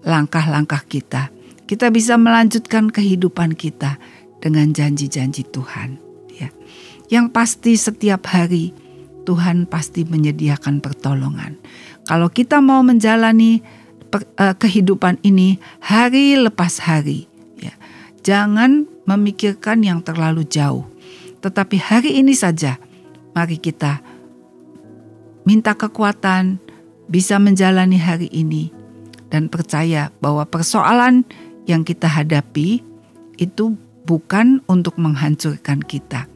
langkah-langkah 0.03 0.83
kita. 0.89 1.29
Kita 1.69 1.93
bisa 1.93 2.19
melanjutkan 2.19 2.91
kehidupan 2.91 3.55
kita 3.55 4.01
dengan 4.43 4.73
janji-janji 4.75 5.47
Tuhan. 5.53 6.01
Ya. 6.35 6.51
Yang 7.13 7.27
pasti 7.31 7.73
setiap 7.77 8.27
hari 8.27 8.75
Tuhan 9.29 9.69
pasti 9.69 10.03
menyediakan 10.03 10.83
pertolongan. 10.83 11.61
Kalau 12.09 12.27
kita 12.33 12.59
mau 12.59 12.83
menjalani 12.83 13.63
per, 14.11 14.27
uh, 14.41 14.57
kehidupan 14.57 15.23
ini 15.23 15.63
hari 15.85 16.35
lepas 16.35 16.83
hari, 16.83 17.31
ya, 17.61 17.71
jangan 18.27 18.89
memikirkan 19.07 19.85
yang 19.87 20.03
terlalu 20.03 20.43
jauh. 20.49 20.89
Tetapi 21.45 21.77
hari 21.79 22.19
ini 22.19 22.35
saja, 22.35 22.81
mari 23.35 23.57
kita 23.59 24.03
minta 25.45 25.75
kekuatan 25.75 26.61
bisa 27.11 27.41
menjalani 27.43 27.99
hari 27.99 28.31
ini 28.31 28.71
dan 29.31 29.51
percaya 29.51 30.15
bahwa 30.23 30.47
persoalan 30.47 31.27
yang 31.67 31.87
kita 31.87 32.07
hadapi 32.07 32.83
itu 33.39 33.75
bukan 34.05 34.61
untuk 34.67 34.99
menghancurkan 34.99 35.81
kita, 35.83 36.27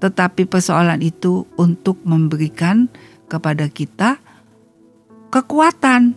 tetapi 0.00 0.44
persoalan 0.48 1.00
itu 1.00 1.48
untuk 1.56 2.00
memberikan 2.04 2.88
kepada 3.28 3.68
kita 3.68 4.20
kekuatan. 5.32 6.14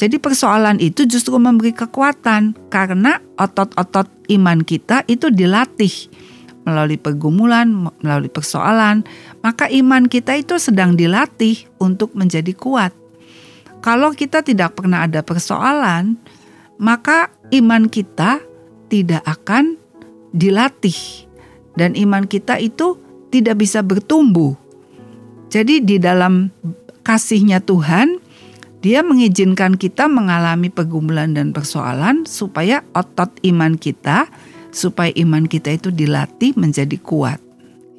Jadi 0.00 0.16
persoalan 0.18 0.82
itu 0.82 1.06
justru 1.06 1.36
memberi 1.38 1.70
kekuatan 1.70 2.58
karena 2.72 3.22
otot-otot 3.38 4.08
iman 4.34 4.64
kita 4.66 5.06
itu 5.06 5.30
dilatih 5.30 6.10
melalui 6.62 6.98
pergumulan, 6.98 7.90
melalui 8.02 8.30
persoalan, 8.30 9.02
maka 9.42 9.66
iman 9.70 10.06
kita 10.06 10.38
itu 10.38 10.58
sedang 10.62 10.94
dilatih 10.94 11.66
untuk 11.82 12.14
menjadi 12.14 12.54
kuat. 12.54 12.94
Kalau 13.82 14.14
kita 14.14 14.46
tidak 14.46 14.78
pernah 14.78 15.02
ada 15.06 15.26
persoalan, 15.26 16.14
maka 16.78 17.34
iman 17.50 17.90
kita 17.90 18.38
tidak 18.86 19.26
akan 19.26 19.74
dilatih 20.30 21.26
dan 21.74 21.98
iman 21.98 22.24
kita 22.30 22.62
itu 22.62 22.98
tidak 23.32 23.58
bisa 23.58 23.82
bertumbuh. 23.82 24.54
Jadi 25.52 25.82
di 25.82 25.96
dalam 25.98 26.48
kasihnya 27.02 27.60
Tuhan, 27.60 28.22
dia 28.82 29.00
mengizinkan 29.06 29.78
kita 29.78 30.10
mengalami 30.10 30.68
pergumulan 30.68 31.32
dan 31.32 31.54
persoalan 31.54 32.26
supaya 32.26 32.82
otot 32.92 33.30
iman 33.46 33.78
kita, 33.78 34.26
supaya 34.72 35.12
iman 35.20 35.44
kita 35.46 35.76
itu 35.76 35.92
dilatih 35.92 36.56
menjadi 36.56 36.96
kuat. 36.98 37.38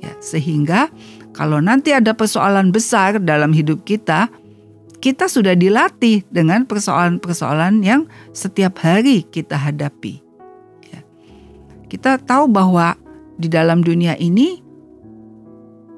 Ya, 0.04 0.12
sehingga 0.20 0.92
kalau 1.32 1.64
nanti 1.64 1.96
ada 1.96 2.12
persoalan 2.12 2.74
besar 2.76 3.22
dalam 3.24 3.56
hidup 3.56 3.88
kita, 3.88 4.28
kita 5.00 5.32
sudah 5.32 5.56
dilatih 5.56 6.28
dengan 6.28 6.68
persoalan-persoalan 6.68 7.82
yang 7.86 8.10
setiap 8.36 8.84
hari 8.84 9.24
kita 9.24 9.56
hadapi. 9.56 10.20
Ya. 10.92 11.02
Kita 11.88 12.20
tahu 12.20 12.52
bahwa 12.52 13.00
di 13.40 13.48
dalam 13.48 13.82
dunia 13.82 14.20
ini 14.20 14.60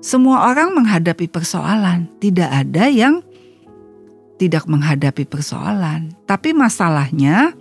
semua 0.05 0.53
orang 0.53 0.77
menghadapi 0.77 1.25
persoalan, 1.25 2.05
tidak 2.21 2.53
ada 2.53 2.85
yang 2.93 3.25
tidak 4.37 4.69
menghadapi 4.69 5.25
persoalan. 5.25 6.13
Tapi 6.29 6.53
masalahnya 6.53 7.57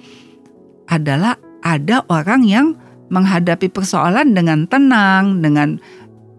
adalah 0.84 1.40
ada 1.64 2.04
orang 2.12 2.44
yang 2.44 2.66
menghadapi 3.08 3.68
persoalan 3.68 4.32
dengan 4.32 4.64
tenang, 4.68 5.40
dengan 5.44 5.80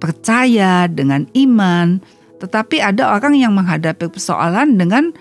percaya, 0.01 0.89
dengan 0.89 1.25
iman. 1.33 2.01
Tetapi 2.41 2.81
ada 2.81 3.15
orang 3.15 3.37
yang 3.37 3.55
menghadapi 3.57 4.11
persoalan 4.11 4.77
dengan 4.77 5.13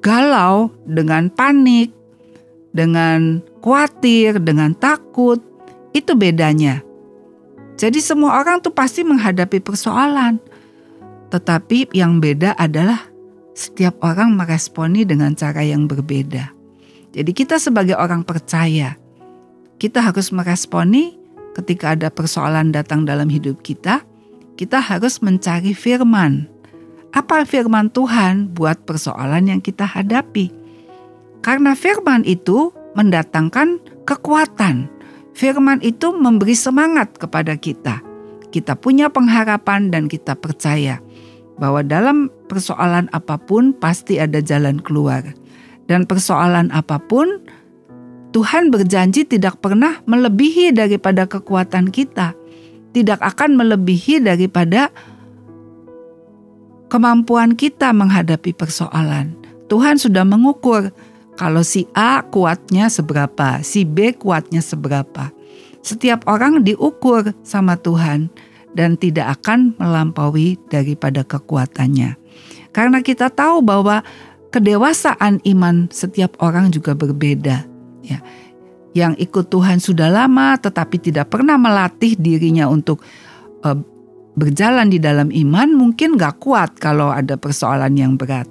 galau, 0.00 0.70
dengan 0.86 1.28
panik, 1.32 1.90
dengan 2.70 3.42
khawatir, 3.60 4.38
dengan 4.40 4.76
takut. 4.76 5.42
Itu 5.96 6.14
bedanya. 6.14 6.84
Jadi 7.76 8.00
semua 8.00 8.40
orang 8.40 8.64
tuh 8.64 8.72
pasti 8.72 9.04
menghadapi 9.04 9.60
persoalan. 9.60 10.40
Tetapi 11.28 11.92
yang 11.92 12.22
beda 12.22 12.56
adalah 12.56 13.12
setiap 13.56 14.00
orang 14.04 14.36
meresponi 14.36 15.08
dengan 15.08 15.32
cara 15.32 15.64
yang 15.64 15.88
berbeda. 15.88 16.52
Jadi 17.16 17.32
kita 17.32 17.56
sebagai 17.56 17.96
orang 17.96 18.20
percaya, 18.20 19.00
kita 19.76 20.00
harus 20.00 20.32
meresponi 20.32 21.16
ketika 21.56 21.96
ada 21.96 22.08
persoalan 22.08 22.72
datang 22.72 23.04
dalam 23.04 23.28
hidup 23.28 23.60
kita, 23.60 24.04
kita 24.56 24.80
harus 24.80 25.20
mencari 25.20 25.76
firman. 25.76 26.48
Apa 27.16 27.48
firman 27.48 27.88
Tuhan 27.92 28.52
buat 28.52 28.84
persoalan 28.84 29.48
yang 29.48 29.60
kita 29.64 29.88
hadapi? 29.88 30.52
Karena 31.40 31.72
firman 31.72 32.24
itu 32.28 32.72
mendatangkan 32.96 33.80
kekuatan. 34.04 34.88
Firman 35.36 35.84
itu 35.84 36.12
memberi 36.16 36.56
semangat 36.56 37.16
kepada 37.20 37.56
kita. 37.60 38.00
Kita 38.48 38.72
punya 38.76 39.12
pengharapan 39.12 39.92
dan 39.92 40.08
kita 40.08 40.32
percaya 40.32 41.00
bahwa 41.60 41.84
dalam 41.84 42.32
persoalan 42.48 43.08
apa 43.12 43.36
pun 43.36 43.76
pasti 43.76 44.16
ada 44.16 44.40
jalan 44.40 44.80
keluar. 44.80 45.24
Dan 45.86 46.08
persoalan 46.08 46.72
apa 46.72 46.98
pun 46.98 47.44
Tuhan 48.36 48.68
berjanji 48.68 49.24
tidak 49.24 49.64
pernah 49.64 50.04
melebihi 50.04 50.76
daripada 50.76 51.24
kekuatan 51.24 51.88
kita. 51.88 52.36
Tidak 52.92 53.16
akan 53.16 53.56
melebihi 53.56 54.20
daripada 54.20 54.92
kemampuan 56.92 57.56
kita 57.56 57.96
menghadapi 57.96 58.52
persoalan. 58.52 59.32
Tuhan 59.72 59.96
sudah 59.96 60.28
mengukur 60.28 60.92
kalau 61.40 61.64
si 61.64 61.88
A 61.96 62.28
kuatnya 62.28 62.92
seberapa, 62.92 63.64
si 63.64 63.88
B 63.88 64.12
kuatnya 64.12 64.60
seberapa. 64.60 65.32
Setiap 65.80 66.28
orang 66.28 66.60
diukur 66.60 67.32
sama 67.40 67.80
Tuhan 67.80 68.28
dan 68.76 69.00
tidak 69.00 69.40
akan 69.40 69.80
melampaui 69.80 70.60
daripada 70.68 71.24
kekuatannya. 71.24 72.20
Karena 72.76 73.00
kita 73.00 73.32
tahu 73.32 73.64
bahwa 73.64 74.04
kedewasaan 74.52 75.40
iman 75.40 75.88
setiap 75.88 76.36
orang 76.44 76.68
juga 76.68 76.92
berbeda. 76.92 77.75
Ya, 78.06 78.22
yang 78.94 79.12
ikut 79.18 79.50
Tuhan 79.50 79.82
sudah 79.82 80.08
lama 80.08 80.54
tetapi 80.56 81.02
tidak 81.02 81.34
pernah 81.34 81.58
melatih 81.58 82.14
dirinya 82.14 82.70
untuk 82.70 83.02
uh, 83.66 83.76
berjalan 84.38 84.92
di 84.92 84.96
dalam 84.96 85.32
iman 85.32 85.74
mungkin 85.74 86.14
gak 86.14 86.38
kuat 86.38 86.78
kalau 86.78 87.10
ada 87.10 87.34
persoalan 87.34 87.98
yang 87.98 88.14
berat. 88.14 88.46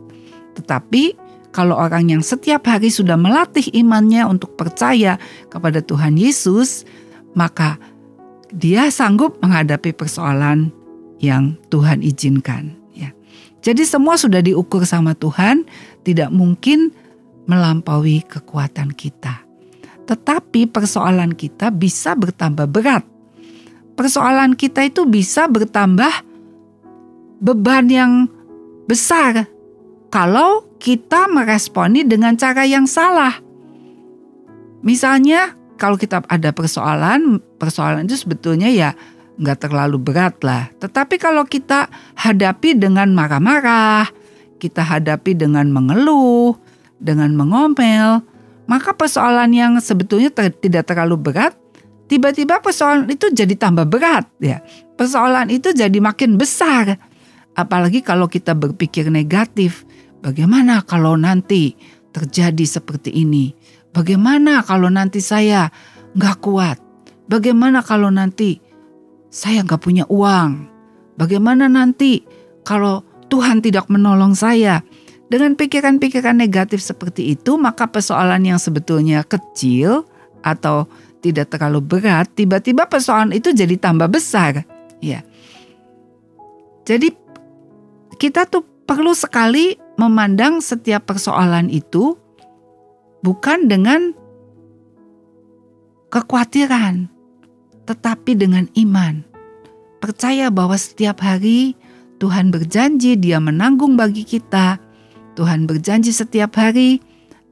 Tetapi 0.60 1.16
kalau 1.56 1.80
orang 1.80 2.12
yang 2.12 2.20
setiap 2.26 2.68
hari 2.68 2.92
sudah 2.92 3.16
melatih 3.16 3.64
imannya 3.72 4.28
untuk 4.28 4.60
percaya 4.60 5.16
kepada 5.48 5.80
Tuhan 5.80 6.20
Yesus, 6.20 6.84
maka 7.32 7.80
dia 8.52 8.92
sanggup 8.92 9.40
menghadapi 9.40 9.96
persoalan 9.96 10.76
yang 11.24 11.56
Tuhan 11.72 12.04
izinkan. 12.04 12.76
Ya. 12.92 13.16
Jadi 13.64 13.88
semua 13.88 14.20
sudah 14.20 14.44
diukur 14.44 14.84
sama 14.84 15.16
Tuhan, 15.16 15.64
tidak 16.04 16.28
mungkin 16.36 16.92
melampaui 17.48 18.26
kekuatan 18.28 18.92
kita. 18.92 19.45
Tetapi 20.06 20.70
persoalan 20.70 21.34
kita 21.34 21.74
bisa 21.74 22.14
bertambah 22.14 22.70
berat. 22.70 23.04
Persoalan 23.96 24.54
kita 24.54 24.86
itu 24.86 25.08
bisa 25.08 25.48
bertambah 25.50 26.12
beban 27.42 27.88
yang 27.90 28.28
besar 28.86 29.50
kalau 30.14 30.68
kita 30.78 31.28
meresponi 31.28 32.06
dengan 32.06 32.38
cara 32.38 32.64
yang 32.64 32.86
salah. 32.86 33.34
Misalnya 34.86 35.58
kalau 35.76 35.98
kita 36.00 36.24
ada 36.30 36.54
persoalan, 36.54 37.42
persoalan 37.60 38.06
itu 38.08 38.16
sebetulnya 38.20 38.70
ya 38.70 38.94
nggak 39.36 39.68
terlalu 39.68 39.98
berat 40.00 40.40
lah. 40.44 40.72
Tetapi 40.80 41.20
kalau 41.20 41.44
kita 41.44 41.92
hadapi 42.16 42.80
dengan 42.80 43.12
marah-marah, 43.12 44.08
kita 44.60 44.86
hadapi 44.86 45.36
dengan 45.36 45.68
mengeluh, 45.72 46.56
dengan 47.00 47.36
mengomel, 47.36 48.24
maka 48.66 48.98
persoalan 48.98 49.54
yang 49.54 49.78
sebetulnya 49.78 50.34
ter 50.34 50.50
tidak 50.50 50.90
terlalu 50.90 51.18
berat, 51.22 51.54
tiba-tiba 52.10 52.62
persoalan 52.62 53.10
itu 53.10 53.30
jadi 53.30 53.54
tambah 53.54 53.86
berat 53.86 54.26
ya. 54.42 54.62
Persoalan 54.98 55.54
itu 55.54 55.74
jadi 55.74 55.98
makin 56.02 56.38
besar. 56.40 56.98
Apalagi 57.56 58.04
kalau 58.04 58.28
kita 58.28 58.52
berpikir 58.58 59.08
negatif, 59.08 59.88
bagaimana 60.20 60.84
kalau 60.84 61.16
nanti 61.16 61.78
terjadi 62.12 62.66
seperti 62.68 63.12
ini? 63.12 63.56
Bagaimana 63.96 64.60
kalau 64.66 64.92
nanti 64.92 65.24
saya 65.24 65.72
nggak 66.16 66.38
kuat? 66.44 66.78
Bagaimana 67.32 67.80
kalau 67.80 68.12
nanti 68.12 68.60
saya 69.32 69.64
nggak 69.64 69.82
punya 69.82 70.04
uang? 70.12 70.68
Bagaimana 71.16 71.72
nanti 71.72 72.24
kalau 72.68 73.04
Tuhan 73.32 73.64
tidak 73.64 73.88
menolong 73.88 74.36
saya? 74.36 74.84
Dengan 75.36 75.52
pikiran-pikiran 75.60 76.32
negatif 76.32 76.80
seperti 76.80 77.36
itu, 77.36 77.60
maka 77.60 77.92
persoalan 77.92 78.40
yang 78.48 78.56
sebetulnya 78.56 79.20
kecil 79.28 80.08
atau 80.40 80.88
tidak 81.20 81.52
terlalu 81.52 81.84
berat, 81.84 82.32
tiba-tiba 82.40 82.88
persoalan 82.88 83.36
itu 83.36 83.52
jadi 83.52 83.76
tambah 83.76 84.08
besar. 84.08 84.64
Ya. 85.04 85.28
Jadi 86.88 87.12
kita 88.16 88.48
tuh 88.48 88.64
perlu 88.88 89.12
sekali 89.12 89.76
memandang 90.00 90.64
setiap 90.64 91.12
persoalan 91.12 91.68
itu 91.68 92.16
bukan 93.20 93.68
dengan 93.68 94.16
kekhawatiran, 96.16 97.12
tetapi 97.84 98.40
dengan 98.40 98.72
iman. 98.72 99.20
Percaya 100.00 100.48
bahwa 100.48 100.80
setiap 100.80 101.20
hari 101.20 101.76
Tuhan 102.24 102.56
berjanji 102.56 103.20
Dia 103.20 103.44
menanggung 103.44 104.00
bagi 104.00 104.24
kita 104.24 104.85
Tuhan 105.36 105.68
berjanji 105.68 106.16
setiap 106.16 106.56
hari 106.56 107.04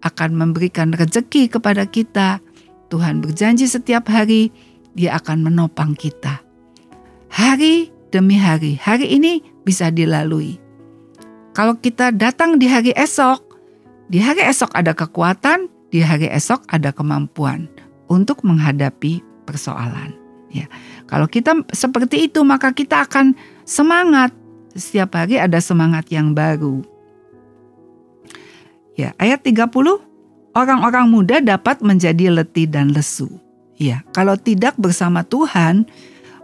akan 0.04 0.36
memberikan 0.36 0.96
rezeki 0.96 1.52
kepada 1.52 1.84
kita. 1.88 2.40
Tuhan 2.88 3.20
berjanji 3.20 3.68
setiap 3.68 4.08
hari 4.08 4.52
dia 4.96 5.20
akan 5.20 5.44
menopang 5.44 5.96
kita. 5.96 6.40
Hari 7.34 7.92
demi 8.14 8.38
hari, 8.38 8.78
hari 8.78 9.10
ini 9.10 9.42
bisa 9.66 9.90
dilalui. 9.90 10.62
Kalau 11.54 11.78
kita 11.78 12.14
datang 12.14 12.58
di 12.58 12.70
hari 12.70 12.94
esok, 12.94 13.42
di 14.10 14.22
hari 14.22 14.46
esok 14.46 14.74
ada 14.78 14.94
kekuatan, 14.94 15.66
di 15.90 16.02
hari 16.02 16.30
esok 16.30 16.66
ada 16.70 16.94
kemampuan 16.94 17.70
untuk 18.10 18.46
menghadapi 18.46 19.22
persoalan. 19.50 20.14
Ya, 20.54 20.70
kalau 21.10 21.26
kita 21.26 21.66
seperti 21.74 22.30
itu 22.30 22.46
maka 22.46 22.70
kita 22.72 23.10
akan 23.10 23.34
semangat. 23.66 24.30
Setiap 24.74 25.14
hari 25.18 25.38
ada 25.38 25.62
semangat 25.62 26.10
yang 26.10 26.34
baru. 26.34 26.93
Ya, 28.94 29.18
ayat 29.18 29.42
30, 29.42 29.74
orang-orang 30.54 31.06
muda 31.10 31.42
dapat 31.42 31.82
menjadi 31.82 32.30
letih 32.30 32.70
dan 32.70 32.94
lesu. 32.94 33.30
Ya, 33.78 34.06
kalau 34.14 34.38
tidak 34.38 34.78
bersama 34.78 35.26
Tuhan, 35.26 35.90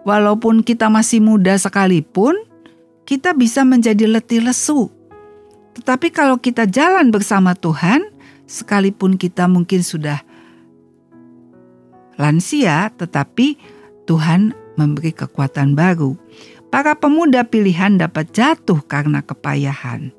walaupun 0.01 0.65
kita 0.65 0.89
masih 0.89 1.21
muda 1.21 1.53
sekalipun, 1.61 2.33
kita 3.05 3.37
bisa 3.37 3.61
menjadi 3.61 4.09
letih 4.09 4.41
lesu. 4.41 4.89
Tetapi 5.77 6.09
kalau 6.09 6.41
kita 6.41 6.65
jalan 6.65 7.13
bersama 7.13 7.53
Tuhan, 7.53 8.01
sekalipun 8.49 9.15
kita 9.15 9.45
mungkin 9.45 9.85
sudah 9.85 10.25
lansia, 12.17 12.89
tetapi 12.97 13.55
Tuhan 14.09 14.57
memberi 14.73 15.13
kekuatan 15.13 15.77
baru. 15.77 16.17
Para 16.69 16.93
pemuda 16.97 17.45
pilihan 17.45 17.97
dapat 17.97 18.29
jatuh 18.33 18.81
karena 18.85 19.21
kepayahan. 19.25 20.13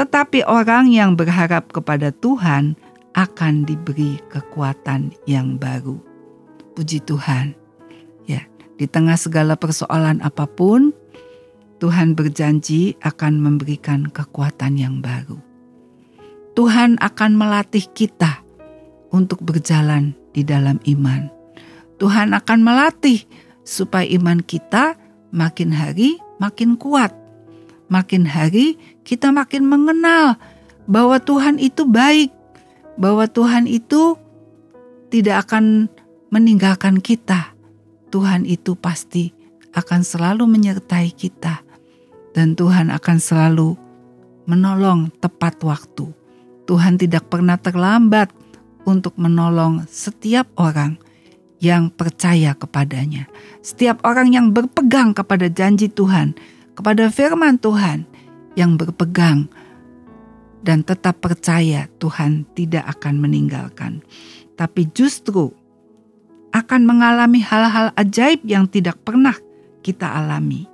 Tetapi 0.00 0.48
orang 0.48 0.88
yang 0.88 1.12
berharap 1.12 1.76
kepada 1.76 2.08
Tuhan 2.08 2.72
akan 3.12 3.68
diberi 3.68 4.16
kekuatan 4.32 5.12
yang 5.28 5.60
baru. 5.60 6.00
Puji 6.72 7.04
Tuhan. 7.04 7.52
Ya, 8.24 8.48
di 8.80 8.88
tengah 8.88 9.20
segala 9.20 9.60
persoalan 9.60 10.24
apa 10.24 10.48
pun, 10.48 10.96
Tuhan 11.84 12.16
berjanji 12.16 12.96
akan 13.04 13.44
memberikan 13.44 14.08
kekuatan 14.08 14.80
yang 14.80 15.04
baru. 15.04 15.36
Tuhan 16.56 16.96
akan 17.04 17.36
melatih 17.36 17.84
kita 17.92 18.40
untuk 19.12 19.44
berjalan 19.44 20.16
di 20.32 20.40
dalam 20.48 20.80
iman. 20.88 21.28
Tuhan 22.00 22.32
akan 22.32 22.64
melatih 22.64 23.28
supaya 23.68 24.08
iman 24.16 24.40
kita 24.40 24.96
makin 25.28 25.76
hari 25.76 26.16
makin 26.40 26.80
kuat. 26.80 27.19
Makin 27.90 28.22
hari 28.22 28.78
kita 29.02 29.34
makin 29.34 29.66
mengenal 29.66 30.38
bahwa 30.86 31.18
Tuhan 31.18 31.58
itu 31.58 31.82
baik, 31.82 32.30
bahwa 32.94 33.26
Tuhan 33.26 33.66
itu 33.66 34.14
tidak 35.10 35.50
akan 35.50 35.90
meninggalkan 36.30 37.02
kita. 37.02 37.50
Tuhan 38.14 38.46
itu 38.46 38.78
pasti 38.78 39.34
akan 39.74 40.06
selalu 40.06 40.46
menyertai 40.46 41.10
kita, 41.14 41.62
dan 42.34 42.54
Tuhan 42.54 42.94
akan 42.94 43.18
selalu 43.18 43.74
menolong 44.46 45.10
tepat 45.18 45.58
waktu. 45.62 46.10
Tuhan 46.70 46.94
tidak 46.98 47.26
pernah 47.26 47.58
terlambat 47.58 48.30
untuk 48.86 49.18
menolong 49.18 49.86
setiap 49.90 50.46
orang 50.54 50.98
yang 51.60 51.92
percaya 51.92 52.56
kepadanya, 52.56 53.26
setiap 53.60 54.00
orang 54.06 54.32
yang 54.32 54.46
berpegang 54.54 55.12
kepada 55.12 55.50
janji 55.50 55.92
Tuhan, 55.92 56.38
kepada 56.80 57.12
firman 57.12 57.60
Tuhan, 57.60 58.08
yang 58.56 58.80
berpegang 58.80 59.52
dan 60.64 60.80
tetap 60.80 61.20
percaya 61.20 61.92
Tuhan 62.00 62.48
tidak 62.56 62.88
akan 62.96 63.20
meninggalkan, 63.20 64.00
tapi 64.56 64.88
justru 64.96 65.52
akan 66.56 66.88
mengalami 66.88 67.44
hal-hal 67.44 67.92
ajaib 68.00 68.40
yang 68.48 68.64
tidak 68.64 68.96
pernah 69.04 69.36
kita 69.84 70.08
alami. 70.08 70.64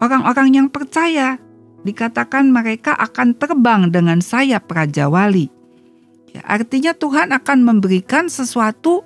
Orang-orang 0.00 0.56
yang 0.56 0.68
percaya 0.72 1.36
dikatakan 1.84 2.48
mereka 2.48 2.96
akan 2.96 3.36
terbang 3.36 3.92
dengan 3.92 4.24
sayap 4.24 4.64
Raja 4.72 5.12
Wali. 5.12 5.52
Ya, 6.32 6.42
artinya 6.48 6.96
Tuhan 6.96 7.30
akan 7.30 7.58
memberikan 7.60 8.32
sesuatu 8.32 9.04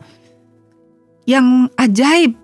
yang 1.27 1.69
ajaib. 1.75 2.39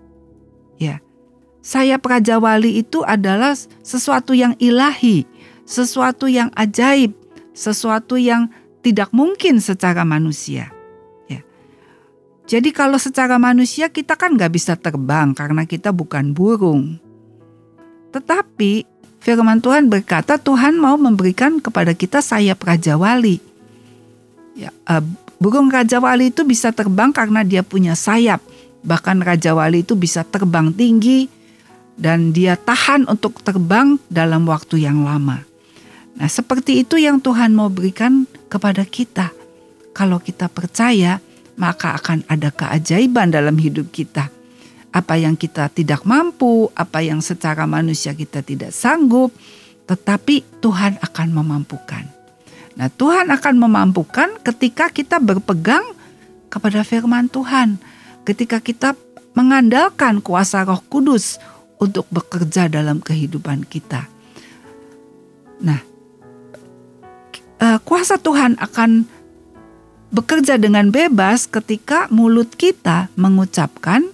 Ya, 1.64 1.80
sayap 1.80 2.04
Raja 2.04 2.36
Wali 2.36 2.84
itu 2.84 3.00
adalah 3.08 3.56
sesuatu 3.80 4.36
yang 4.36 4.52
ilahi, 4.60 5.24
sesuatu 5.64 6.28
yang 6.28 6.52
ajaib, 6.52 7.16
sesuatu 7.56 8.20
yang 8.20 8.52
tidak 8.84 9.08
mungkin 9.16 9.64
secara 9.64 10.04
manusia. 10.04 10.68
Ya. 11.24 11.40
Jadi 12.44 12.68
kalau 12.68 13.00
secara 13.00 13.40
manusia 13.40 13.88
kita 13.88 14.12
kan 14.12 14.36
nggak 14.36 14.52
bisa 14.52 14.76
terbang 14.76 15.32
karena 15.32 15.64
kita 15.64 15.88
bukan 15.88 16.36
burung. 16.36 17.00
Tetapi 18.12 18.84
firman 19.24 19.64
Tuhan 19.64 19.88
berkata 19.88 20.36
Tuhan 20.36 20.76
mau 20.76 21.00
memberikan 21.00 21.64
kepada 21.64 21.96
kita 21.96 22.20
sayap 22.20 22.60
raja 22.60 23.00
wali. 23.00 23.40
Ya, 24.52 24.68
uh, 24.84 25.00
burung 25.40 25.72
raja 25.72 25.96
wali 25.96 26.28
itu 26.28 26.44
bisa 26.44 26.76
terbang 26.76 27.08
karena 27.08 27.40
dia 27.40 27.64
punya 27.64 27.96
sayap. 27.96 28.44
Bahkan 28.84 29.24
raja 29.24 29.56
wali 29.56 29.80
itu 29.80 29.96
bisa 29.96 30.28
terbang 30.28 30.68
tinggi 30.68 31.33
dan 31.94 32.34
dia 32.34 32.58
tahan 32.58 33.06
untuk 33.06 33.38
terbang 33.42 33.98
dalam 34.10 34.46
waktu 34.50 34.82
yang 34.82 35.06
lama. 35.06 35.46
Nah, 36.14 36.30
seperti 36.30 36.86
itu 36.86 36.94
yang 36.98 37.18
Tuhan 37.18 37.54
mau 37.54 37.70
berikan 37.70 38.26
kepada 38.46 38.86
kita. 38.86 39.34
Kalau 39.94 40.22
kita 40.22 40.46
percaya, 40.50 41.18
maka 41.58 41.94
akan 41.98 42.26
ada 42.26 42.50
keajaiban 42.50 43.30
dalam 43.30 43.54
hidup 43.58 43.90
kita. 43.90 44.30
Apa 44.94 45.18
yang 45.18 45.34
kita 45.34 45.70
tidak 45.74 46.06
mampu, 46.06 46.70
apa 46.74 47.02
yang 47.02 47.18
secara 47.18 47.66
manusia 47.66 48.14
kita 48.14 48.46
tidak 48.46 48.70
sanggup, 48.70 49.34
tetapi 49.90 50.62
Tuhan 50.62 51.02
akan 51.02 51.28
memampukan. 51.34 52.06
Nah, 52.74 52.90
Tuhan 52.90 53.30
akan 53.30 53.54
memampukan 53.58 54.38
ketika 54.42 54.90
kita 54.90 55.18
berpegang 55.18 55.82
kepada 56.50 56.86
firman 56.86 57.26
Tuhan, 57.26 57.78
ketika 58.22 58.62
kita 58.62 58.94
mengandalkan 59.34 60.22
kuasa 60.22 60.62
Roh 60.62 60.82
Kudus 60.86 61.42
untuk 61.78 62.06
bekerja 62.10 62.70
dalam 62.70 63.02
kehidupan 63.02 63.66
kita. 63.66 64.06
Nah, 65.62 65.80
uh, 67.62 67.78
kuasa 67.82 68.18
Tuhan 68.20 68.58
akan 68.58 69.06
bekerja 70.14 70.60
dengan 70.60 70.94
bebas 70.94 71.50
ketika 71.50 72.06
mulut 72.10 72.54
kita 72.54 73.10
mengucapkan 73.18 74.06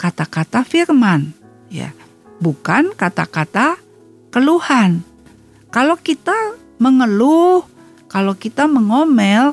kata-kata 0.00 0.64
firman, 0.64 1.36
ya, 1.68 1.92
bukan 2.40 2.92
kata-kata 2.96 3.76
keluhan. 4.32 5.04
Kalau 5.68 5.98
kita 5.98 6.34
mengeluh, 6.80 7.66
kalau 8.08 8.32
kita 8.38 8.70
mengomel, 8.70 9.52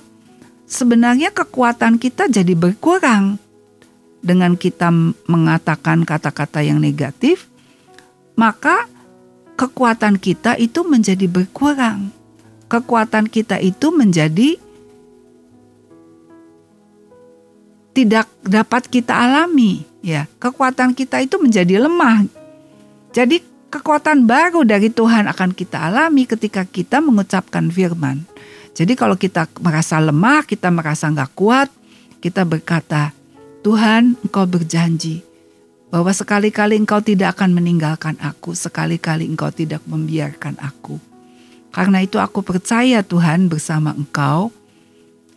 sebenarnya 0.69 1.33
kekuatan 1.33 1.99
kita 1.99 2.31
jadi 2.31 2.55
berkurang. 2.55 3.41
Dengan 4.21 4.53
kita 4.53 4.93
mengatakan 5.25 6.05
kata-kata 6.05 6.61
yang 6.61 6.77
negatif, 6.77 7.49
maka 8.37 8.85
kekuatan 9.57 10.21
kita 10.21 10.57
itu 10.61 10.85
menjadi 10.85 11.25
berkurang. 11.25 12.13
Kekuatan 12.69 13.27
kita 13.27 13.57
itu 13.57 13.89
menjadi 13.89 14.61
tidak 17.91 18.29
dapat 18.45 18.87
kita 18.87 19.13
alami 19.13 19.83
ya. 20.01 20.25
Kekuatan 20.39 20.95
kita 20.95 21.21
itu 21.21 21.37
menjadi 21.37 21.81
lemah. 21.83 22.25
Jadi 23.11 23.43
kekuatan 23.69 24.23
baru 24.23 24.63
dari 24.63 24.87
Tuhan 24.87 25.27
akan 25.27 25.51
kita 25.51 25.91
alami 25.91 26.23
ketika 26.25 26.63
kita 26.63 27.03
mengucapkan 27.03 27.67
firman. 27.67 28.23
Jadi 28.71 28.95
kalau 28.95 29.19
kita 29.19 29.51
merasa 29.59 29.99
lemah 29.99 30.47
kita 30.47 30.71
merasa 30.71 31.11
nggak 31.11 31.31
kuat 31.35 31.67
kita 32.23 32.47
berkata 32.47 33.11
Tuhan 33.61 34.17
engkau 34.25 34.45
berjanji 34.49 35.21
bahwa 35.93 36.09
sekali-kali 36.09 36.79
engkau 36.81 36.99
tidak 37.03 37.37
akan 37.37 37.53
meninggalkan 37.53 38.17
aku 38.17 38.57
sekali-kali 38.57 39.27
engkau 39.29 39.53
tidak 39.53 39.83
membiarkan 39.85 40.57
aku 40.57 40.97
karena 41.71 42.03
itu 42.03 42.19
aku 42.19 42.43
percaya 42.43 42.99
Tuhan 42.99 43.47
bersama 43.47 43.95
engkau, 43.95 44.51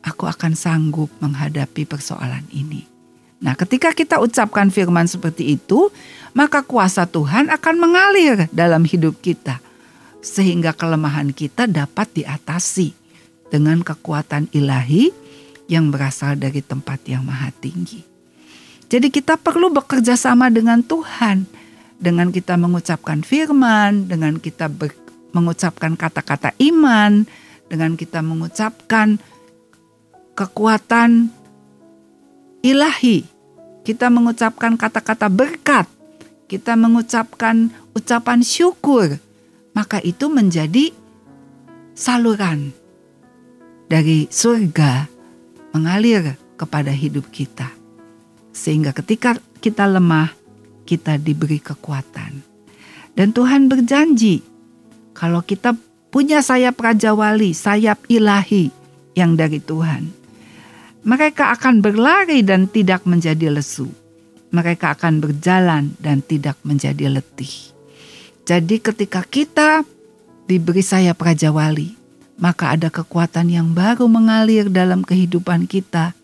aku 0.02 0.26
akan 0.26 0.58
sanggup 0.58 1.06
menghadapi 1.22 1.86
persoalan 1.86 2.42
ini. 2.50 2.90
Nah 3.38 3.54
ketika 3.54 3.94
kita 3.94 4.18
ucapkan 4.18 4.68
firman 4.74 5.06
seperti 5.06 5.54
itu, 5.54 5.94
maka 6.34 6.66
kuasa 6.66 7.06
Tuhan 7.06 7.54
akan 7.54 7.74
mengalir 7.78 8.50
dalam 8.50 8.82
hidup 8.82 9.22
kita. 9.22 9.62
Sehingga 10.24 10.74
kelemahan 10.74 11.30
kita 11.30 11.70
dapat 11.70 12.10
diatasi 12.10 12.96
dengan 13.52 13.86
kekuatan 13.86 14.50
ilahi 14.50 15.14
yang 15.70 15.94
berasal 15.94 16.34
dari 16.34 16.64
tempat 16.64 16.98
yang 17.06 17.22
maha 17.22 17.54
tinggi. 17.54 18.13
Jadi 18.88 19.08
kita 19.10 19.40
perlu 19.40 19.72
bekerja 19.72 20.14
sama 20.14 20.52
dengan 20.52 20.84
Tuhan. 20.84 21.46
Dengan 21.94 22.28
kita 22.28 22.58
mengucapkan 22.60 23.24
firman, 23.24 24.10
dengan 24.10 24.36
kita 24.36 24.68
mengucapkan 25.32 25.96
kata-kata 25.96 26.52
iman, 26.60 27.24
dengan 27.70 27.96
kita 27.96 28.20
mengucapkan 28.20 29.16
kekuatan 30.36 31.32
ilahi, 32.60 33.24
kita 33.86 34.10
mengucapkan 34.12 34.76
kata-kata 34.76 35.32
berkat, 35.32 35.86
kita 36.50 36.76
mengucapkan 36.76 37.72
ucapan 37.96 38.40
syukur, 38.44 39.16
maka 39.72 40.02
itu 40.02 40.28
menjadi 40.28 40.92
saluran 41.94 42.74
dari 43.88 44.26
surga 44.28 45.06
mengalir 45.74 46.38
kepada 46.58 46.90
hidup 46.90 47.30
kita. 47.30 47.83
Sehingga 48.54 48.94
ketika 48.94 49.34
kita 49.58 49.90
lemah, 49.90 50.30
kita 50.86 51.18
diberi 51.18 51.58
kekuatan. 51.58 52.38
Dan 53.18 53.34
Tuhan 53.34 53.66
berjanji 53.66 54.46
kalau 55.14 55.42
kita 55.42 55.74
punya 56.14 56.38
sayap 56.38 56.78
Raja 56.78 57.10
Wali, 57.10 57.50
sayap 57.50 58.06
ilahi 58.06 58.70
yang 59.18 59.34
dari 59.34 59.58
Tuhan. 59.58 60.10
Mereka 61.04 61.52
akan 61.58 61.82
berlari 61.82 62.46
dan 62.46 62.70
tidak 62.70 63.02
menjadi 63.04 63.50
lesu. 63.50 63.90
Mereka 64.54 64.94
akan 64.94 65.18
berjalan 65.18 65.98
dan 65.98 66.22
tidak 66.22 66.54
menjadi 66.62 67.10
letih. 67.10 67.74
Jadi 68.46 68.78
ketika 68.78 69.26
kita 69.26 69.82
diberi 70.46 70.80
sayap 70.80 71.18
Raja 71.18 71.50
Wali, 71.50 71.96
maka 72.38 72.74
ada 72.74 72.90
kekuatan 72.90 73.50
yang 73.50 73.74
baru 73.74 74.06
mengalir 74.06 74.70
dalam 74.70 75.02
kehidupan 75.02 75.66
kita 75.66 76.14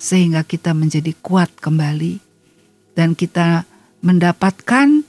sehingga 0.00 0.40
kita 0.48 0.72
menjadi 0.72 1.12
kuat 1.20 1.52
kembali 1.60 2.16
dan 2.96 3.12
kita 3.12 3.68
mendapatkan 4.00 5.04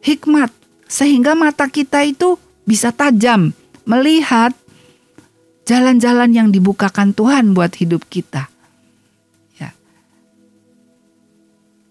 hikmat 0.00 0.48
sehingga 0.88 1.36
mata 1.36 1.68
kita 1.68 2.00
itu 2.08 2.40
bisa 2.64 2.88
tajam 2.96 3.52
melihat 3.84 4.56
jalan-jalan 5.68 6.32
yang 6.32 6.48
dibukakan 6.48 7.12
Tuhan 7.12 7.52
buat 7.52 7.76
hidup 7.76 8.08
kita. 8.08 8.48
Ya. 9.60 9.76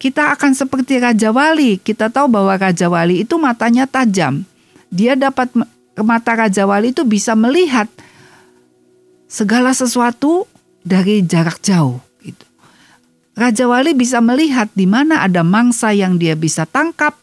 Kita 0.01 0.33
akan 0.33 0.51
seperti 0.57 0.97
Raja 0.97 1.29
Wali. 1.29 1.77
Kita 1.77 2.09
tahu 2.09 2.27
bahwa 2.27 2.57
Raja 2.57 2.89
Wali 2.89 3.23
itu 3.23 3.37
matanya 3.37 3.85
tajam. 3.85 4.43
Dia 4.89 5.13
dapat 5.13 5.53
mata 5.95 6.31
Raja 6.33 6.65
Wali 6.65 6.91
itu 6.91 7.05
bisa 7.05 7.37
melihat 7.37 7.87
segala 9.29 9.71
sesuatu 9.71 10.49
dari 10.89 11.21
jarak 11.21 11.61
jauh. 11.61 12.01
Gitu. 12.25 12.45
Raja 13.37 13.69
Wali 13.69 13.93
bisa 13.93 14.17
melihat 14.25 14.73
di 14.73 14.89
mana 14.89 15.21
ada 15.21 15.45
mangsa 15.45 15.93
yang 15.93 16.17
dia 16.17 16.33
bisa 16.33 16.65
tangkap, 16.65 17.13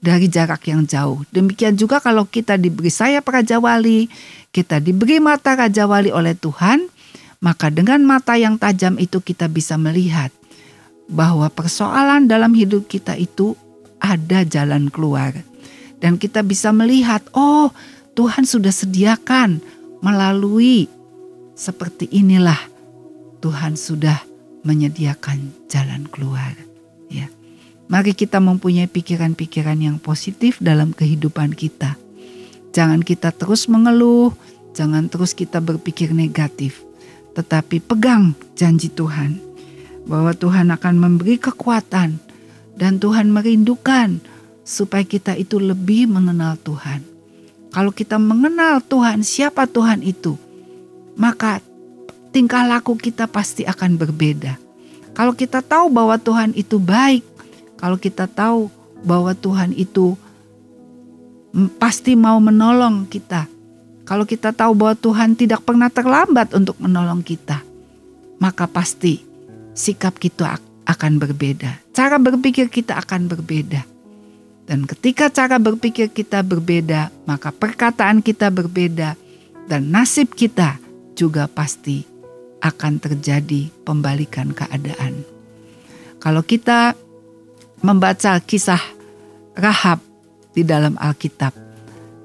dari 0.00 0.26
jarak 0.26 0.64
yang 0.66 0.88
jauh. 0.88 1.22
Demikian 1.28 1.76
juga 1.76 2.00
kalau 2.00 2.24
kita 2.24 2.56
diberi 2.56 2.88
sayap 2.88 3.28
Raja 3.28 3.60
Wali, 3.60 4.08
kita 4.50 4.80
diberi 4.80 5.20
mata 5.20 5.52
Raja 5.54 5.84
Wali 5.84 6.08
oleh 6.08 6.32
Tuhan, 6.32 6.88
maka 7.44 7.68
dengan 7.68 8.00
mata 8.02 8.34
yang 8.40 8.56
tajam 8.56 8.96
itu 8.96 9.20
kita 9.20 9.46
bisa 9.46 9.76
melihat 9.76 10.32
bahwa 11.06 11.46
persoalan 11.52 12.26
dalam 12.26 12.56
hidup 12.56 12.88
kita 12.88 13.14
itu 13.14 13.54
ada 14.00 14.42
jalan 14.48 14.88
keluar. 14.88 15.36
Dan 16.00 16.16
kita 16.16 16.40
bisa 16.40 16.72
melihat, 16.72 17.20
oh 17.36 17.68
Tuhan 18.16 18.48
sudah 18.48 18.72
sediakan 18.72 19.60
melalui 20.00 20.88
seperti 21.52 22.08
inilah 22.08 22.56
Tuhan 23.40 23.74
sudah 23.74 24.20
menyediakan 24.62 25.68
jalan 25.72 26.04
keluar. 26.12 26.52
Ya. 27.08 27.32
Mari 27.90 28.14
kita 28.14 28.38
mempunyai 28.38 28.86
pikiran-pikiran 28.86 29.80
yang 29.80 29.96
positif 29.98 30.60
dalam 30.62 30.94
kehidupan 30.94 31.56
kita. 31.56 31.96
Jangan 32.70 33.02
kita 33.02 33.34
terus 33.34 33.66
mengeluh, 33.66 34.30
jangan 34.78 35.10
terus 35.10 35.34
kita 35.34 35.58
berpikir 35.58 36.14
negatif, 36.14 36.86
tetapi 37.34 37.82
pegang 37.82 38.38
janji 38.54 38.86
Tuhan 38.92 39.42
bahwa 40.06 40.30
Tuhan 40.36 40.70
akan 40.70 40.94
memberi 40.94 41.42
kekuatan 41.42 42.22
dan 42.78 42.92
Tuhan 43.02 43.34
merindukan 43.34 44.22
supaya 44.62 45.02
kita 45.02 45.34
itu 45.34 45.58
lebih 45.58 46.06
mengenal 46.06 46.54
Tuhan. 46.62 47.02
Kalau 47.74 47.90
kita 47.90 48.18
mengenal 48.18 48.82
Tuhan, 48.82 49.22
siapa 49.26 49.66
Tuhan 49.66 50.02
itu, 50.02 50.38
maka 51.18 51.62
tingkah 52.30 52.66
laku 52.66 52.94
kita 52.96 53.26
pasti 53.26 53.66
akan 53.66 53.98
berbeda. 53.98 54.56
Kalau 55.14 55.34
kita 55.34 55.60
tahu 55.60 55.90
bahwa 55.90 56.16
Tuhan 56.16 56.54
itu 56.54 56.78
baik, 56.78 57.26
kalau 57.76 57.98
kita 57.98 58.30
tahu 58.30 58.70
bahwa 59.02 59.34
Tuhan 59.34 59.74
itu 59.74 60.14
pasti 61.76 62.14
mau 62.14 62.38
menolong 62.38 63.10
kita. 63.10 63.50
Kalau 64.06 64.26
kita 64.26 64.50
tahu 64.50 64.74
bahwa 64.74 64.94
Tuhan 64.98 65.38
tidak 65.38 65.62
pernah 65.62 65.86
terlambat 65.90 66.50
untuk 66.54 66.78
menolong 66.82 67.22
kita, 67.22 67.62
maka 68.42 68.66
pasti 68.66 69.22
sikap 69.74 70.18
kita 70.18 70.58
akan 70.86 71.12
berbeda. 71.22 71.78
Cara 71.94 72.18
berpikir 72.18 72.66
kita 72.66 72.98
akan 72.98 73.30
berbeda. 73.30 73.86
Dan 74.66 74.86
ketika 74.86 75.30
cara 75.30 75.58
berpikir 75.58 76.10
kita 76.10 76.42
berbeda, 76.46 77.10
maka 77.26 77.50
perkataan 77.50 78.22
kita 78.22 78.50
berbeda, 78.50 79.18
dan 79.66 79.90
nasib 79.90 80.34
kita 80.34 80.78
juga 81.14 81.46
pasti 81.50 82.09
akan 82.60 83.00
terjadi 83.00 83.72
pembalikan 83.84 84.52
keadaan. 84.52 85.24
Kalau 86.20 86.44
kita 86.44 86.96
membaca 87.80 88.36
kisah 88.44 88.80
Rahab 89.56 90.00
di 90.52 90.64
dalam 90.64 90.96
Alkitab, 91.00 91.56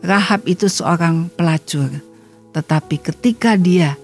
Rahab 0.03 0.43
itu 0.45 0.67
seorang 0.67 1.31
pelacur, 1.33 1.89
tetapi 2.51 2.99
ketika 2.99 3.55
dia 3.55 3.95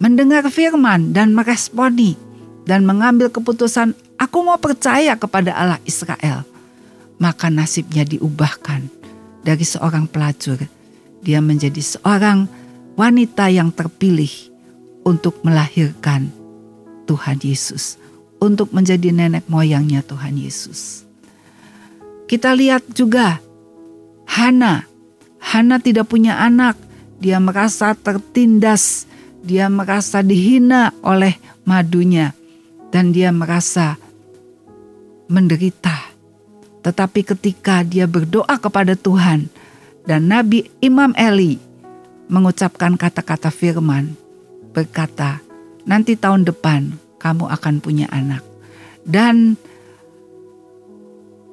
mendengar 0.00 0.48
firman 0.48 1.12
dan 1.14 1.36
meresponi 1.36 2.16
dan 2.64 2.82
mengambil 2.88 3.28
keputusan, 3.28 3.94
"Aku 4.16 4.42
mau 4.42 4.56
percaya 4.58 5.14
kepada 5.14 5.52
Allah 5.54 5.80
Israel." 5.84 6.48
maka 7.22 7.46
nasibnya 7.46 8.02
diubahkan 8.02 8.90
dari 9.46 9.62
seorang 9.62 10.10
pelacur. 10.10 10.58
Dia 11.22 11.38
menjadi 11.38 11.78
seorang 11.78 12.50
wanita 12.98 13.46
yang 13.46 13.70
terpilih 13.70 14.51
untuk 15.02 15.42
melahirkan 15.42 16.30
Tuhan 17.06 17.42
Yesus, 17.42 17.98
untuk 18.38 18.70
menjadi 18.70 19.10
nenek 19.10 19.46
moyangnya 19.50 20.00
Tuhan 20.06 20.38
Yesus. 20.38 21.04
Kita 22.30 22.54
lihat 22.54 22.86
juga 22.94 23.42
Hana. 24.26 24.88
Hana 25.42 25.82
tidak 25.82 26.08
punya 26.08 26.38
anak, 26.38 26.78
dia 27.18 27.42
merasa 27.42 27.92
tertindas, 27.98 29.10
dia 29.42 29.66
merasa 29.66 30.22
dihina 30.22 30.94
oleh 31.02 31.34
madunya, 31.66 32.30
dan 32.94 33.10
dia 33.10 33.34
merasa 33.34 33.98
menderita 35.26 36.12
tetapi 36.82 37.22
ketika 37.22 37.86
dia 37.86 38.10
berdoa 38.10 38.58
kepada 38.58 38.98
Tuhan 38.98 39.46
dan 40.02 40.26
Nabi 40.26 40.66
Imam 40.82 41.14
Eli 41.14 41.62
mengucapkan 42.26 42.98
kata-kata 42.98 43.54
firman, 43.54 44.18
berkata, 44.72 45.44
nanti 45.84 46.16
tahun 46.16 46.48
depan 46.48 46.96
kamu 47.20 47.46
akan 47.46 47.74
punya 47.78 48.08
anak. 48.10 48.42
Dan 49.06 49.54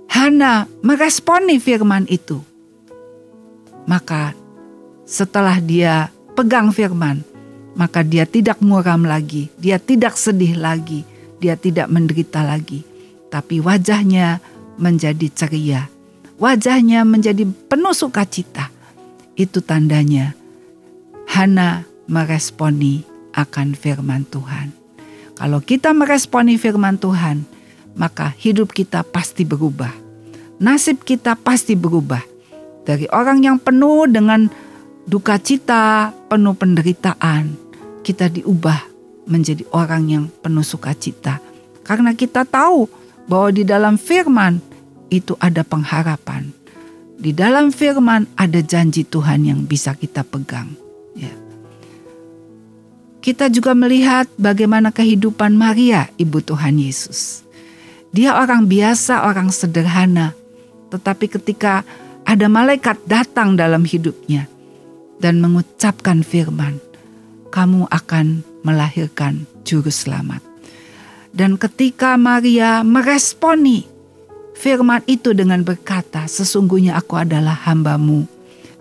Hana 0.09 0.65
meresponi 0.81 1.61
firman 1.61 2.09
itu. 2.09 2.41
Maka 3.85 4.33
setelah 5.05 5.61
dia 5.61 6.09
pegang 6.33 6.73
firman, 6.73 7.21
maka 7.77 8.01
dia 8.01 8.25
tidak 8.25 8.57
muram 8.59 9.05
lagi, 9.05 9.53
dia 9.57 9.77
tidak 9.77 10.17
sedih 10.17 10.57
lagi, 10.57 11.05
dia 11.37 11.53
tidak 11.55 11.87
menderita 11.93 12.41
lagi. 12.41 12.81
Tapi 13.29 13.61
wajahnya 13.61 14.41
menjadi 14.81 15.29
ceria, 15.29 15.85
wajahnya 16.41 17.05
menjadi 17.05 17.45
penuh 17.45 17.93
sukacita. 17.93 18.73
Itu 19.37 19.63
tandanya 19.63 20.35
Hana 21.29 21.85
meresponi 22.09 23.08
akan 23.39 23.75
firman 23.75 24.27
Tuhan. 24.27 24.75
Kalau 25.39 25.63
kita 25.63 25.95
meresponi 25.95 26.59
firman 26.59 26.99
Tuhan, 26.99 27.47
maka 27.95 28.35
hidup 28.35 28.75
kita 28.75 29.07
pasti 29.07 29.47
berubah. 29.47 29.91
Nasib 30.59 31.07
kita 31.07 31.39
pasti 31.39 31.79
berubah. 31.79 32.19
Dari 32.83 33.07
orang 33.15 33.39
yang 33.47 33.55
penuh 33.55 34.11
dengan 34.11 34.51
duka 35.07 35.39
cita, 35.39 36.11
penuh 36.27 36.55
penderitaan, 36.59 37.55
kita 38.03 38.27
diubah 38.27 38.83
menjadi 39.29 39.63
orang 39.71 40.03
yang 40.11 40.25
penuh 40.43 40.65
sukacita. 40.65 41.39
Karena 41.87 42.11
kita 42.11 42.43
tahu 42.43 42.91
bahwa 43.29 43.49
di 43.55 43.63
dalam 43.63 43.95
firman 43.95 44.59
itu 45.07 45.39
ada 45.39 45.63
pengharapan. 45.63 46.51
Di 47.19 47.35
dalam 47.35 47.71
firman 47.71 48.27
ada 48.39 48.59
janji 48.63 49.03
Tuhan 49.03 49.43
yang 49.43 49.63
bisa 49.67 49.95
kita 49.95 50.23
pegang. 50.23 50.71
Ya. 51.15 51.31
Kita 53.19 53.51
juga 53.51 53.75
melihat 53.75 54.31
bagaimana 54.39 54.95
kehidupan 54.95 55.51
Maria, 55.59 56.07
ibu 56.15 56.39
Tuhan 56.39 56.79
Yesus. 56.79 57.43
Dia 58.15 58.39
orang 58.39 58.65
biasa, 58.65 59.27
orang 59.27 59.51
sederhana, 59.51 60.31
tetapi 60.87 61.27
ketika 61.27 61.83
ada 62.23 62.47
malaikat 62.47 62.95
datang 63.05 63.59
dalam 63.59 63.83
hidupnya 63.83 64.47
dan 65.19 65.43
mengucapkan 65.43 66.23
firman, 66.23 66.79
"Kamu 67.51 67.91
akan 67.91 68.41
melahirkan 68.63 69.43
juru 69.67 69.91
selamat." 69.91 70.39
Dan 71.35 71.59
ketika 71.59 72.17
Maria 72.17 72.81
meresponi 72.87 73.85
firman 74.57 75.03
itu 75.05 75.35
dengan 75.35 75.61
berkata, 75.61 76.25
sesungguhnya 76.25 76.97
aku 76.97 77.19
adalah 77.19 77.53
hambamu, 77.67 78.25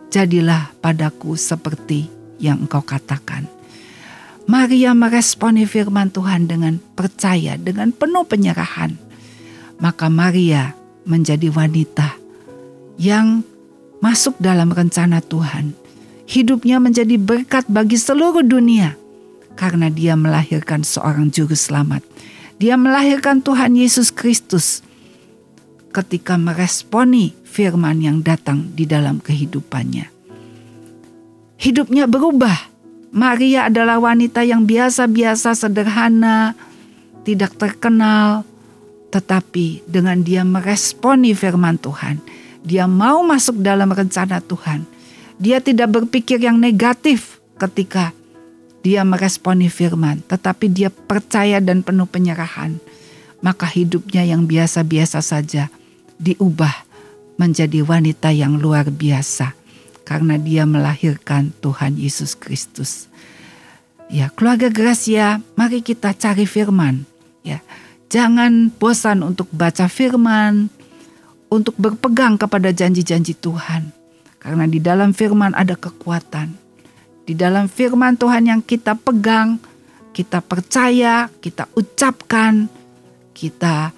jadilah 0.09 0.72
padaku 0.81 1.37
seperti 1.37 2.09
yang 2.40 2.64
engkau 2.64 2.81
katakan. 2.81 3.57
Maria 4.48 4.96
meresponi 4.96 5.68
firman 5.68 6.08
Tuhan 6.08 6.48
dengan 6.48 6.80
percaya, 6.96 7.61
dengan 7.61 7.92
penuh 7.92 8.24
penyerahan. 8.24 8.96
Maka 9.76 10.08
Maria 10.08 10.72
menjadi 11.04 11.52
wanita 11.52 12.16
yang 12.96 13.44
masuk 14.00 14.40
dalam 14.40 14.72
rencana 14.72 15.20
Tuhan. 15.20 15.76
Hidupnya 16.24 16.80
menjadi 16.80 17.20
berkat 17.20 17.68
bagi 17.68 18.00
seluruh 18.00 18.40
dunia 18.40 18.96
karena 19.52 19.92
dia 19.92 20.16
melahirkan 20.16 20.80
seorang 20.80 21.28
juru 21.28 21.52
selamat. 21.52 22.00
Dia 22.56 22.80
melahirkan 22.80 23.44
Tuhan 23.44 23.76
Yesus 23.76 24.08
Kristus 24.08 24.80
ketika 25.92 26.40
meresponi 26.40 27.37
firman 27.44 28.00
yang 28.00 28.24
datang 28.24 28.72
di 28.72 28.88
dalam 28.88 29.20
kehidupannya. 29.20 30.08
Hidupnya 31.58 32.08
berubah. 32.08 32.67
Maria 33.08 33.72
adalah 33.72 33.96
wanita 33.96 34.44
yang 34.44 34.68
biasa-biasa, 34.68 35.56
sederhana, 35.56 36.52
tidak 37.24 37.56
terkenal, 37.56 38.44
tetapi 39.08 39.84
dengan 39.88 40.20
dia 40.20 40.44
meresponi 40.44 41.32
firman 41.32 41.80
Tuhan, 41.80 42.20
dia 42.60 42.84
mau 42.84 43.24
masuk 43.24 43.64
dalam 43.64 43.88
rencana 43.88 44.44
Tuhan. 44.44 44.84
Dia 45.40 45.62
tidak 45.64 45.94
berpikir 45.94 46.42
yang 46.42 46.60
negatif 46.60 47.40
ketika 47.56 48.12
dia 48.84 49.00
meresponi 49.08 49.72
firman, 49.72 50.20
tetapi 50.28 50.68
dia 50.68 50.92
percaya 50.92 51.64
dan 51.64 51.80
penuh 51.80 52.04
penyerahan. 52.04 52.76
Maka 53.40 53.70
hidupnya 53.70 54.26
yang 54.26 54.44
biasa-biasa 54.50 55.22
saja 55.22 55.70
diubah 56.18 56.74
menjadi 57.38 57.86
wanita 57.86 58.34
yang 58.34 58.58
luar 58.58 58.90
biasa 58.90 59.54
karena 60.08 60.40
dia 60.40 60.64
melahirkan 60.64 61.52
Tuhan 61.60 62.00
Yesus 62.00 62.32
Kristus. 62.32 63.12
Ya, 64.08 64.32
keluarga 64.32 64.72
Gracia, 64.72 65.44
mari 65.52 65.84
kita 65.84 66.16
cari 66.16 66.48
firman. 66.48 67.04
Ya, 67.44 67.60
jangan 68.08 68.72
bosan 68.72 69.20
untuk 69.20 69.52
baca 69.52 69.84
firman, 69.84 70.72
untuk 71.52 71.76
berpegang 71.76 72.40
kepada 72.40 72.72
janji-janji 72.72 73.36
Tuhan. 73.36 73.92
Karena 74.40 74.64
di 74.64 74.80
dalam 74.80 75.12
firman 75.12 75.52
ada 75.52 75.76
kekuatan. 75.76 76.56
Di 77.28 77.36
dalam 77.36 77.68
firman 77.68 78.16
Tuhan 78.16 78.48
yang 78.48 78.64
kita 78.64 78.96
pegang, 78.96 79.60
kita 80.16 80.40
percaya, 80.40 81.28
kita 81.44 81.68
ucapkan, 81.76 82.72
kita 83.36 83.92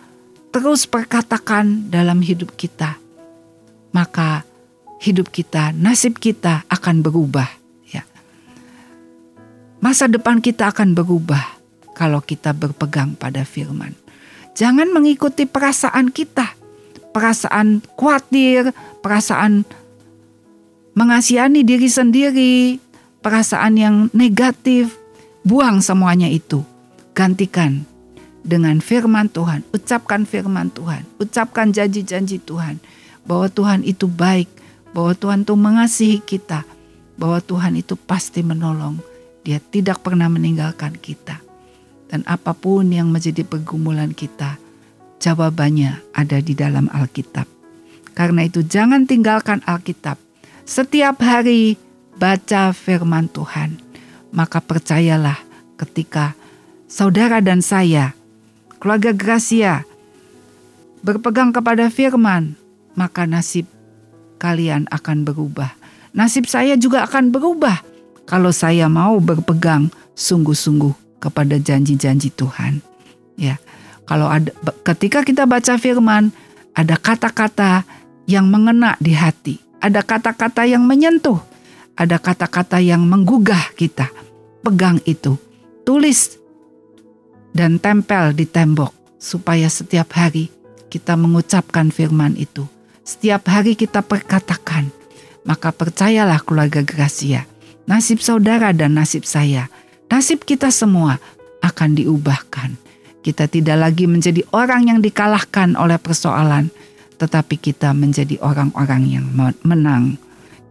terus 0.50 0.90
perkatakan 0.90 1.86
dalam 1.86 2.18
hidup 2.18 2.58
kita, 2.58 2.98
maka 3.94 4.49
hidup 5.00 5.32
kita, 5.32 5.72
nasib 5.72 6.20
kita 6.20 6.68
akan 6.68 7.00
berubah. 7.00 7.48
Ya. 7.88 8.04
Masa 9.80 10.06
depan 10.06 10.44
kita 10.44 10.68
akan 10.68 10.92
berubah 10.92 11.56
kalau 11.96 12.20
kita 12.20 12.52
berpegang 12.52 13.16
pada 13.16 13.42
firman. 13.48 13.96
Jangan 14.52 14.92
mengikuti 14.92 15.48
perasaan 15.48 16.12
kita, 16.12 16.52
perasaan 17.16 17.80
khawatir, 17.96 18.76
perasaan 19.00 19.64
mengasihani 20.92 21.64
diri 21.64 21.88
sendiri, 21.88 22.76
perasaan 23.24 23.80
yang 23.80 23.96
negatif. 24.12 25.00
Buang 25.40 25.80
semuanya 25.80 26.28
itu. 26.28 26.60
Gantikan 27.16 27.88
dengan 28.44 28.80
firman 28.84 29.32
Tuhan, 29.32 29.64
ucapkan 29.72 30.24
firman 30.24 30.72
Tuhan, 30.72 31.04
ucapkan 31.20 31.72
janji-janji 31.72 32.40
Tuhan 32.44 32.80
bahwa 33.24 33.48
Tuhan 33.52 33.84
itu 33.84 34.08
baik, 34.08 34.48
bahwa 34.90 35.12
Tuhan 35.14 35.46
itu 35.46 35.54
mengasihi 35.54 36.18
kita, 36.22 36.66
bahwa 37.14 37.38
Tuhan 37.42 37.78
itu 37.78 37.94
pasti 37.94 38.42
menolong. 38.42 38.98
Dia 39.40 39.60
tidak 39.60 40.04
pernah 40.04 40.28
meninggalkan 40.28 40.98
kita. 41.00 41.40
Dan 42.10 42.26
apa 42.26 42.52
pun 42.52 42.90
yang 42.90 43.08
menjadi 43.08 43.46
pergumulan 43.46 44.10
kita, 44.10 44.58
jawabannya 45.22 46.02
ada 46.10 46.42
di 46.42 46.58
dalam 46.58 46.90
Alkitab. 46.90 47.46
Karena 48.12 48.44
itu 48.44 48.66
jangan 48.66 49.06
tinggalkan 49.06 49.62
Alkitab. 49.64 50.18
Setiap 50.66 51.22
hari 51.22 51.78
baca 52.18 52.74
firman 52.74 53.30
Tuhan. 53.30 53.80
Maka 54.30 54.62
percayalah 54.62 55.38
ketika 55.74 56.38
saudara 56.86 57.42
dan 57.42 57.64
saya 57.64 58.14
keluarga 58.78 59.10
Gracia 59.10 59.82
berpegang 61.02 61.50
kepada 61.50 61.90
firman, 61.90 62.54
maka 62.94 63.26
nasib 63.26 63.66
kalian 64.40 64.88
akan 64.88 65.28
berubah. 65.28 65.76
Nasib 66.16 66.48
saya 66.48 66.74
juga 66.80 67.04
akan 67.04 67.28
berubah 67.28 67.84
kalau 68.24 68.50
saya 68.50 68.88
mau 68.88 69.20
berpegang 69.20 69.92
sungguh-sungguh 70.16 71.20
kepada 71.20 71.60
janji-janji 71.60 72.32
Tuhan. 72.32 72.80
Ya. 73.36 73.60
Kalau 74.08 74.26
ada 74.26 74.50
ketika 74.82 75.22
kita 75.22 75.46
baca 75.46 75.78
firman, 75.78 76.34
ada 76.74 76.98
kata-kata 76.98 77.86
yang 78.26 78.50
mengena 78.50 78.98
di 78.98 79.14
hati, 79.14 79.62
ada 79.78 80.02
kata-kata 80.02 80.66
yang 80.66 80.82
menyentuh, 80.82 81.38
ada 81.94 82.18
kata-kata 82.18 82.82
yang 82.82 83.06
menggugah 83.06 83.70
kita. 83.78 84.10
Pegang 84.66 84.98
itu, 85.06 85.38
tulis 85.86 86.36
dan 87.54 87.78
tempel 87.78 88.34
di 88.34 88.44
tembok 88.44 88.92
supaya 89.16 89.70
setiap 89.70 90.10
hari 90.18 90.50
kita 90.90 91.14
mengucapkan 91.14 91.94
firman 91.94 92.34
itu. 92.34 92.66
Setiap 93.10 93.50
hari 93.50 93.74
kita 93.74 94.06
perkatakan, 94.06 94.86
maka 95.42 95.74
percayalah 95.74 96.38
keluarga 96.46 96.86
Gracia, 96.86 97.42
nasib 97.90 98.22
saudara 98.22 98.70
dan 98.70 98.94
nasib 98.94 99.26
saya, 99.26 99.66
nasib 100.06 100.46
kita 100.46 100.70
semua 100.70 101.18
akan 101.58 101.98
diubahkan 101.98 102.78
kita 103.20 103.52
tidak 103.52 103.76
lagi 103.76 104.08
menjadi 104.08 104.40
orang 104.56 104.88
yang 104.88 104.98
dikalahkan 105.04 105.76
oleh 105.76 106.00
persoalan, 106.00 106.72
tetapi 107.20 107.60
kita 107.60 107.92
menjadi 107.92 108.40
orang-orang 108.40 109.20
yang 109.20 109.26
menang. 109.60 110.16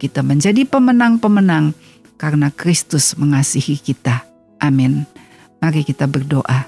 Kita 0.02 0.26
menjadi 0.26 0.66
pemenang-pemenang 0.66 1.78
karena 2.18 2.50
Kristus 2.50 3.14
mengasihi 3.14 3.78
kita. 3.78 4.26
Amin. 4.58 5.06
Mari 5.62 5.86
kita 5.86 6.10
berdoa. 6.10 6.66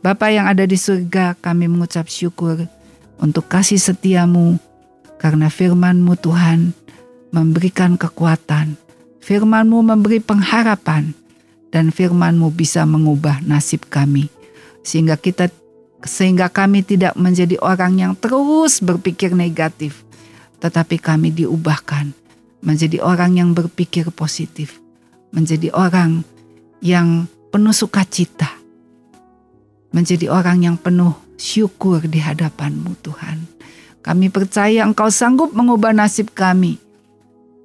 Bapa 0.00 0.32
yang 0.32 0.48
ada 0.48 0.64
di 0.64 0.80
surga, 0.80 1.36
kami 1.36 1.68
mengucap 1.68 2.08
syukur 2.08 2.64
untuk 3.20 3.44
kasih 3.52 3.76
setiamu 3.76 4.56
karena 5.20 5.52
firmanmu 5.52 6.16
Tuhan 6.16 6.72
memberikan 7.28 8.00
kekuatan. 8.00 8.80
Firmanmu 9.20 9.84
memberi 9.84 10.24
pengharapan. 10.24 11.12
Dan 11.70 11.92
firmanmu 11.94 12.50
bisa 12.50 12.82
mengubah 12.82 13.44
nasib 13.46 13.86
kami. 13.86 14.26
Sehingga 14.82 15.14
kita 15.14 15.52
sehingga 16.00 16.48
kami 16.48 16.80
tidak 16.80 17.12
menjadi 17.14 17.60
orang 17.60 18.00
yang 18.00 18.12
terus 18.16 18.80
berpikir 18.80 19.36
negatif, 19.36 20.00
tetapi 20.58 20.96
kami 20.96 21.28
diubahkan 21.28 22.16
menjadi 22.64 23.04
orang 23.04 23.36
yang 23.36 23.50
berpikir 23.52 24.08
positif, 24.12 24.80
menjadi 25.32 25.72
orang 25.76 26.24
yang 26.80 27.28
penuh 27.52 27.76
sukacita, 27.76 28.48
menjadi 29.92 30.32
orang 30.32 30.64
yang 30.64 30.76
penuh 30.80 31.12
syukur 31.36 32.04
di 32.04 32.20
hadapanmu 32.20 32.96
Tuhan. 33.04 33.59
Kami 34.00 34.32
percaya 34.32 34.88
Engkau 34.88 35.12
sanggup 35.12 35.52
mengubah 35.52 35.92
nasib 35.92 36.32
kami, 36.32 36.80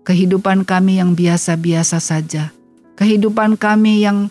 kehidupan 0.04 0.68
kami 0.68 1.00
yang 1.00 1.16
biasa-biasa 1.16 2.04
saja, 2.04 2.52
kehidupan 3.00 3.56
kami 3.56 4.04
yang 4.04 4.28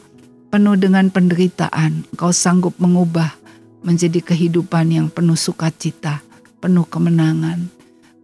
penuh 0.53 0.77
dengan 0.77 1.09
penderitaan, 1.09 2.05
Engkau 2.13 2.29
sanggup 2.29 2.77
mengubah 2.77 3.33
menjadi 3.81 4.21
kehidupan 4.21 4.93
yang 4.93 5.07
penuh 5.09 5.37
sukacita, 5.37 6.21
penuh 6.61 6.85
kemenangan. 6.85 7.73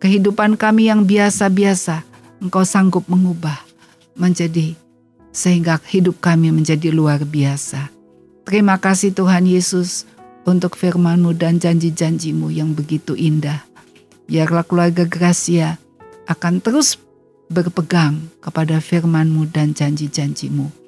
Kehidupan 0.01 0.61
kami 0.61 0.93
yang 0.93 1.09
biasa-biasa, 1.09 2.05
Engkau 2.41 2.69
sanggup 2.69 3.09
mengubah 3.09 3.65
menjadi 4.17 4.77
sehingga 5.33 5.79
hidup 5.89 6.19
kami 6.21 6.51
menjadi 6.51 6.91
luar 6.91 7.23
biasa. 7.23 7.89
Terima 8.45 8.77
kasih 8.77 9.15
Tuhan 9.15 9.47
Yesus 9.47 10.05
untuk 10.43 10.75
firman-Mu 10.75 11.37
dan 11.39 11.63
janji-janjimu 11.63 12.51
yang 12.51 12.75
begitu 12.75 13.15
indah. 13.15 13.70
Biarlah 14.31 14.63
keluarga 14.63 15.03
Gracia 15.03 15.75
akan 16.31 16.63
terus 16.63 16.95
berpegang 17.51 18.31
kepada 18.39 18.79
firman-Mu 18.79 19.51
dan 19.51 19.75
janji-janjimu 19.75 20.81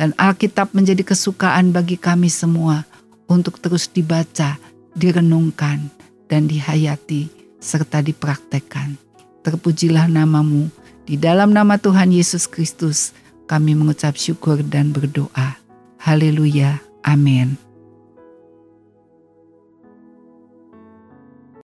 dan 0.00 0.16
Alkitab 0.16 0.72
menjadi 0.72 1.04
kesukaan 1.04 1.76
bagi 1.76 2.00
kami 2.00 2.32
semua 2.32 2.88
untuk 3.28 3.60
terus 3.60 3.84
dibaca, 3.84 4.56
direnungkan, 4.96 5.92
dan 6.24 6.48
dihayati 6.48 7.28
serta 7.60 8.00
dipraktekkan. 8.00 8.96
Terpujilah 9.44 10.08
namamu. 10.08 10.72
Di 11.04 11.20
dalam 11.20 11.52
nama 11.52 11.76
Tuhan 11.76 12.16
Yesus 12.16 12.48
Kristus 12.48 13.12
kami 13.44 13.76
mengucap 13.76 14.16
syukur 14.16 14.64
dan 14.64 14.96
berdoa. 14.96 15.60
Haleluya. 16.00 16.80
Amin. 17.04 17.69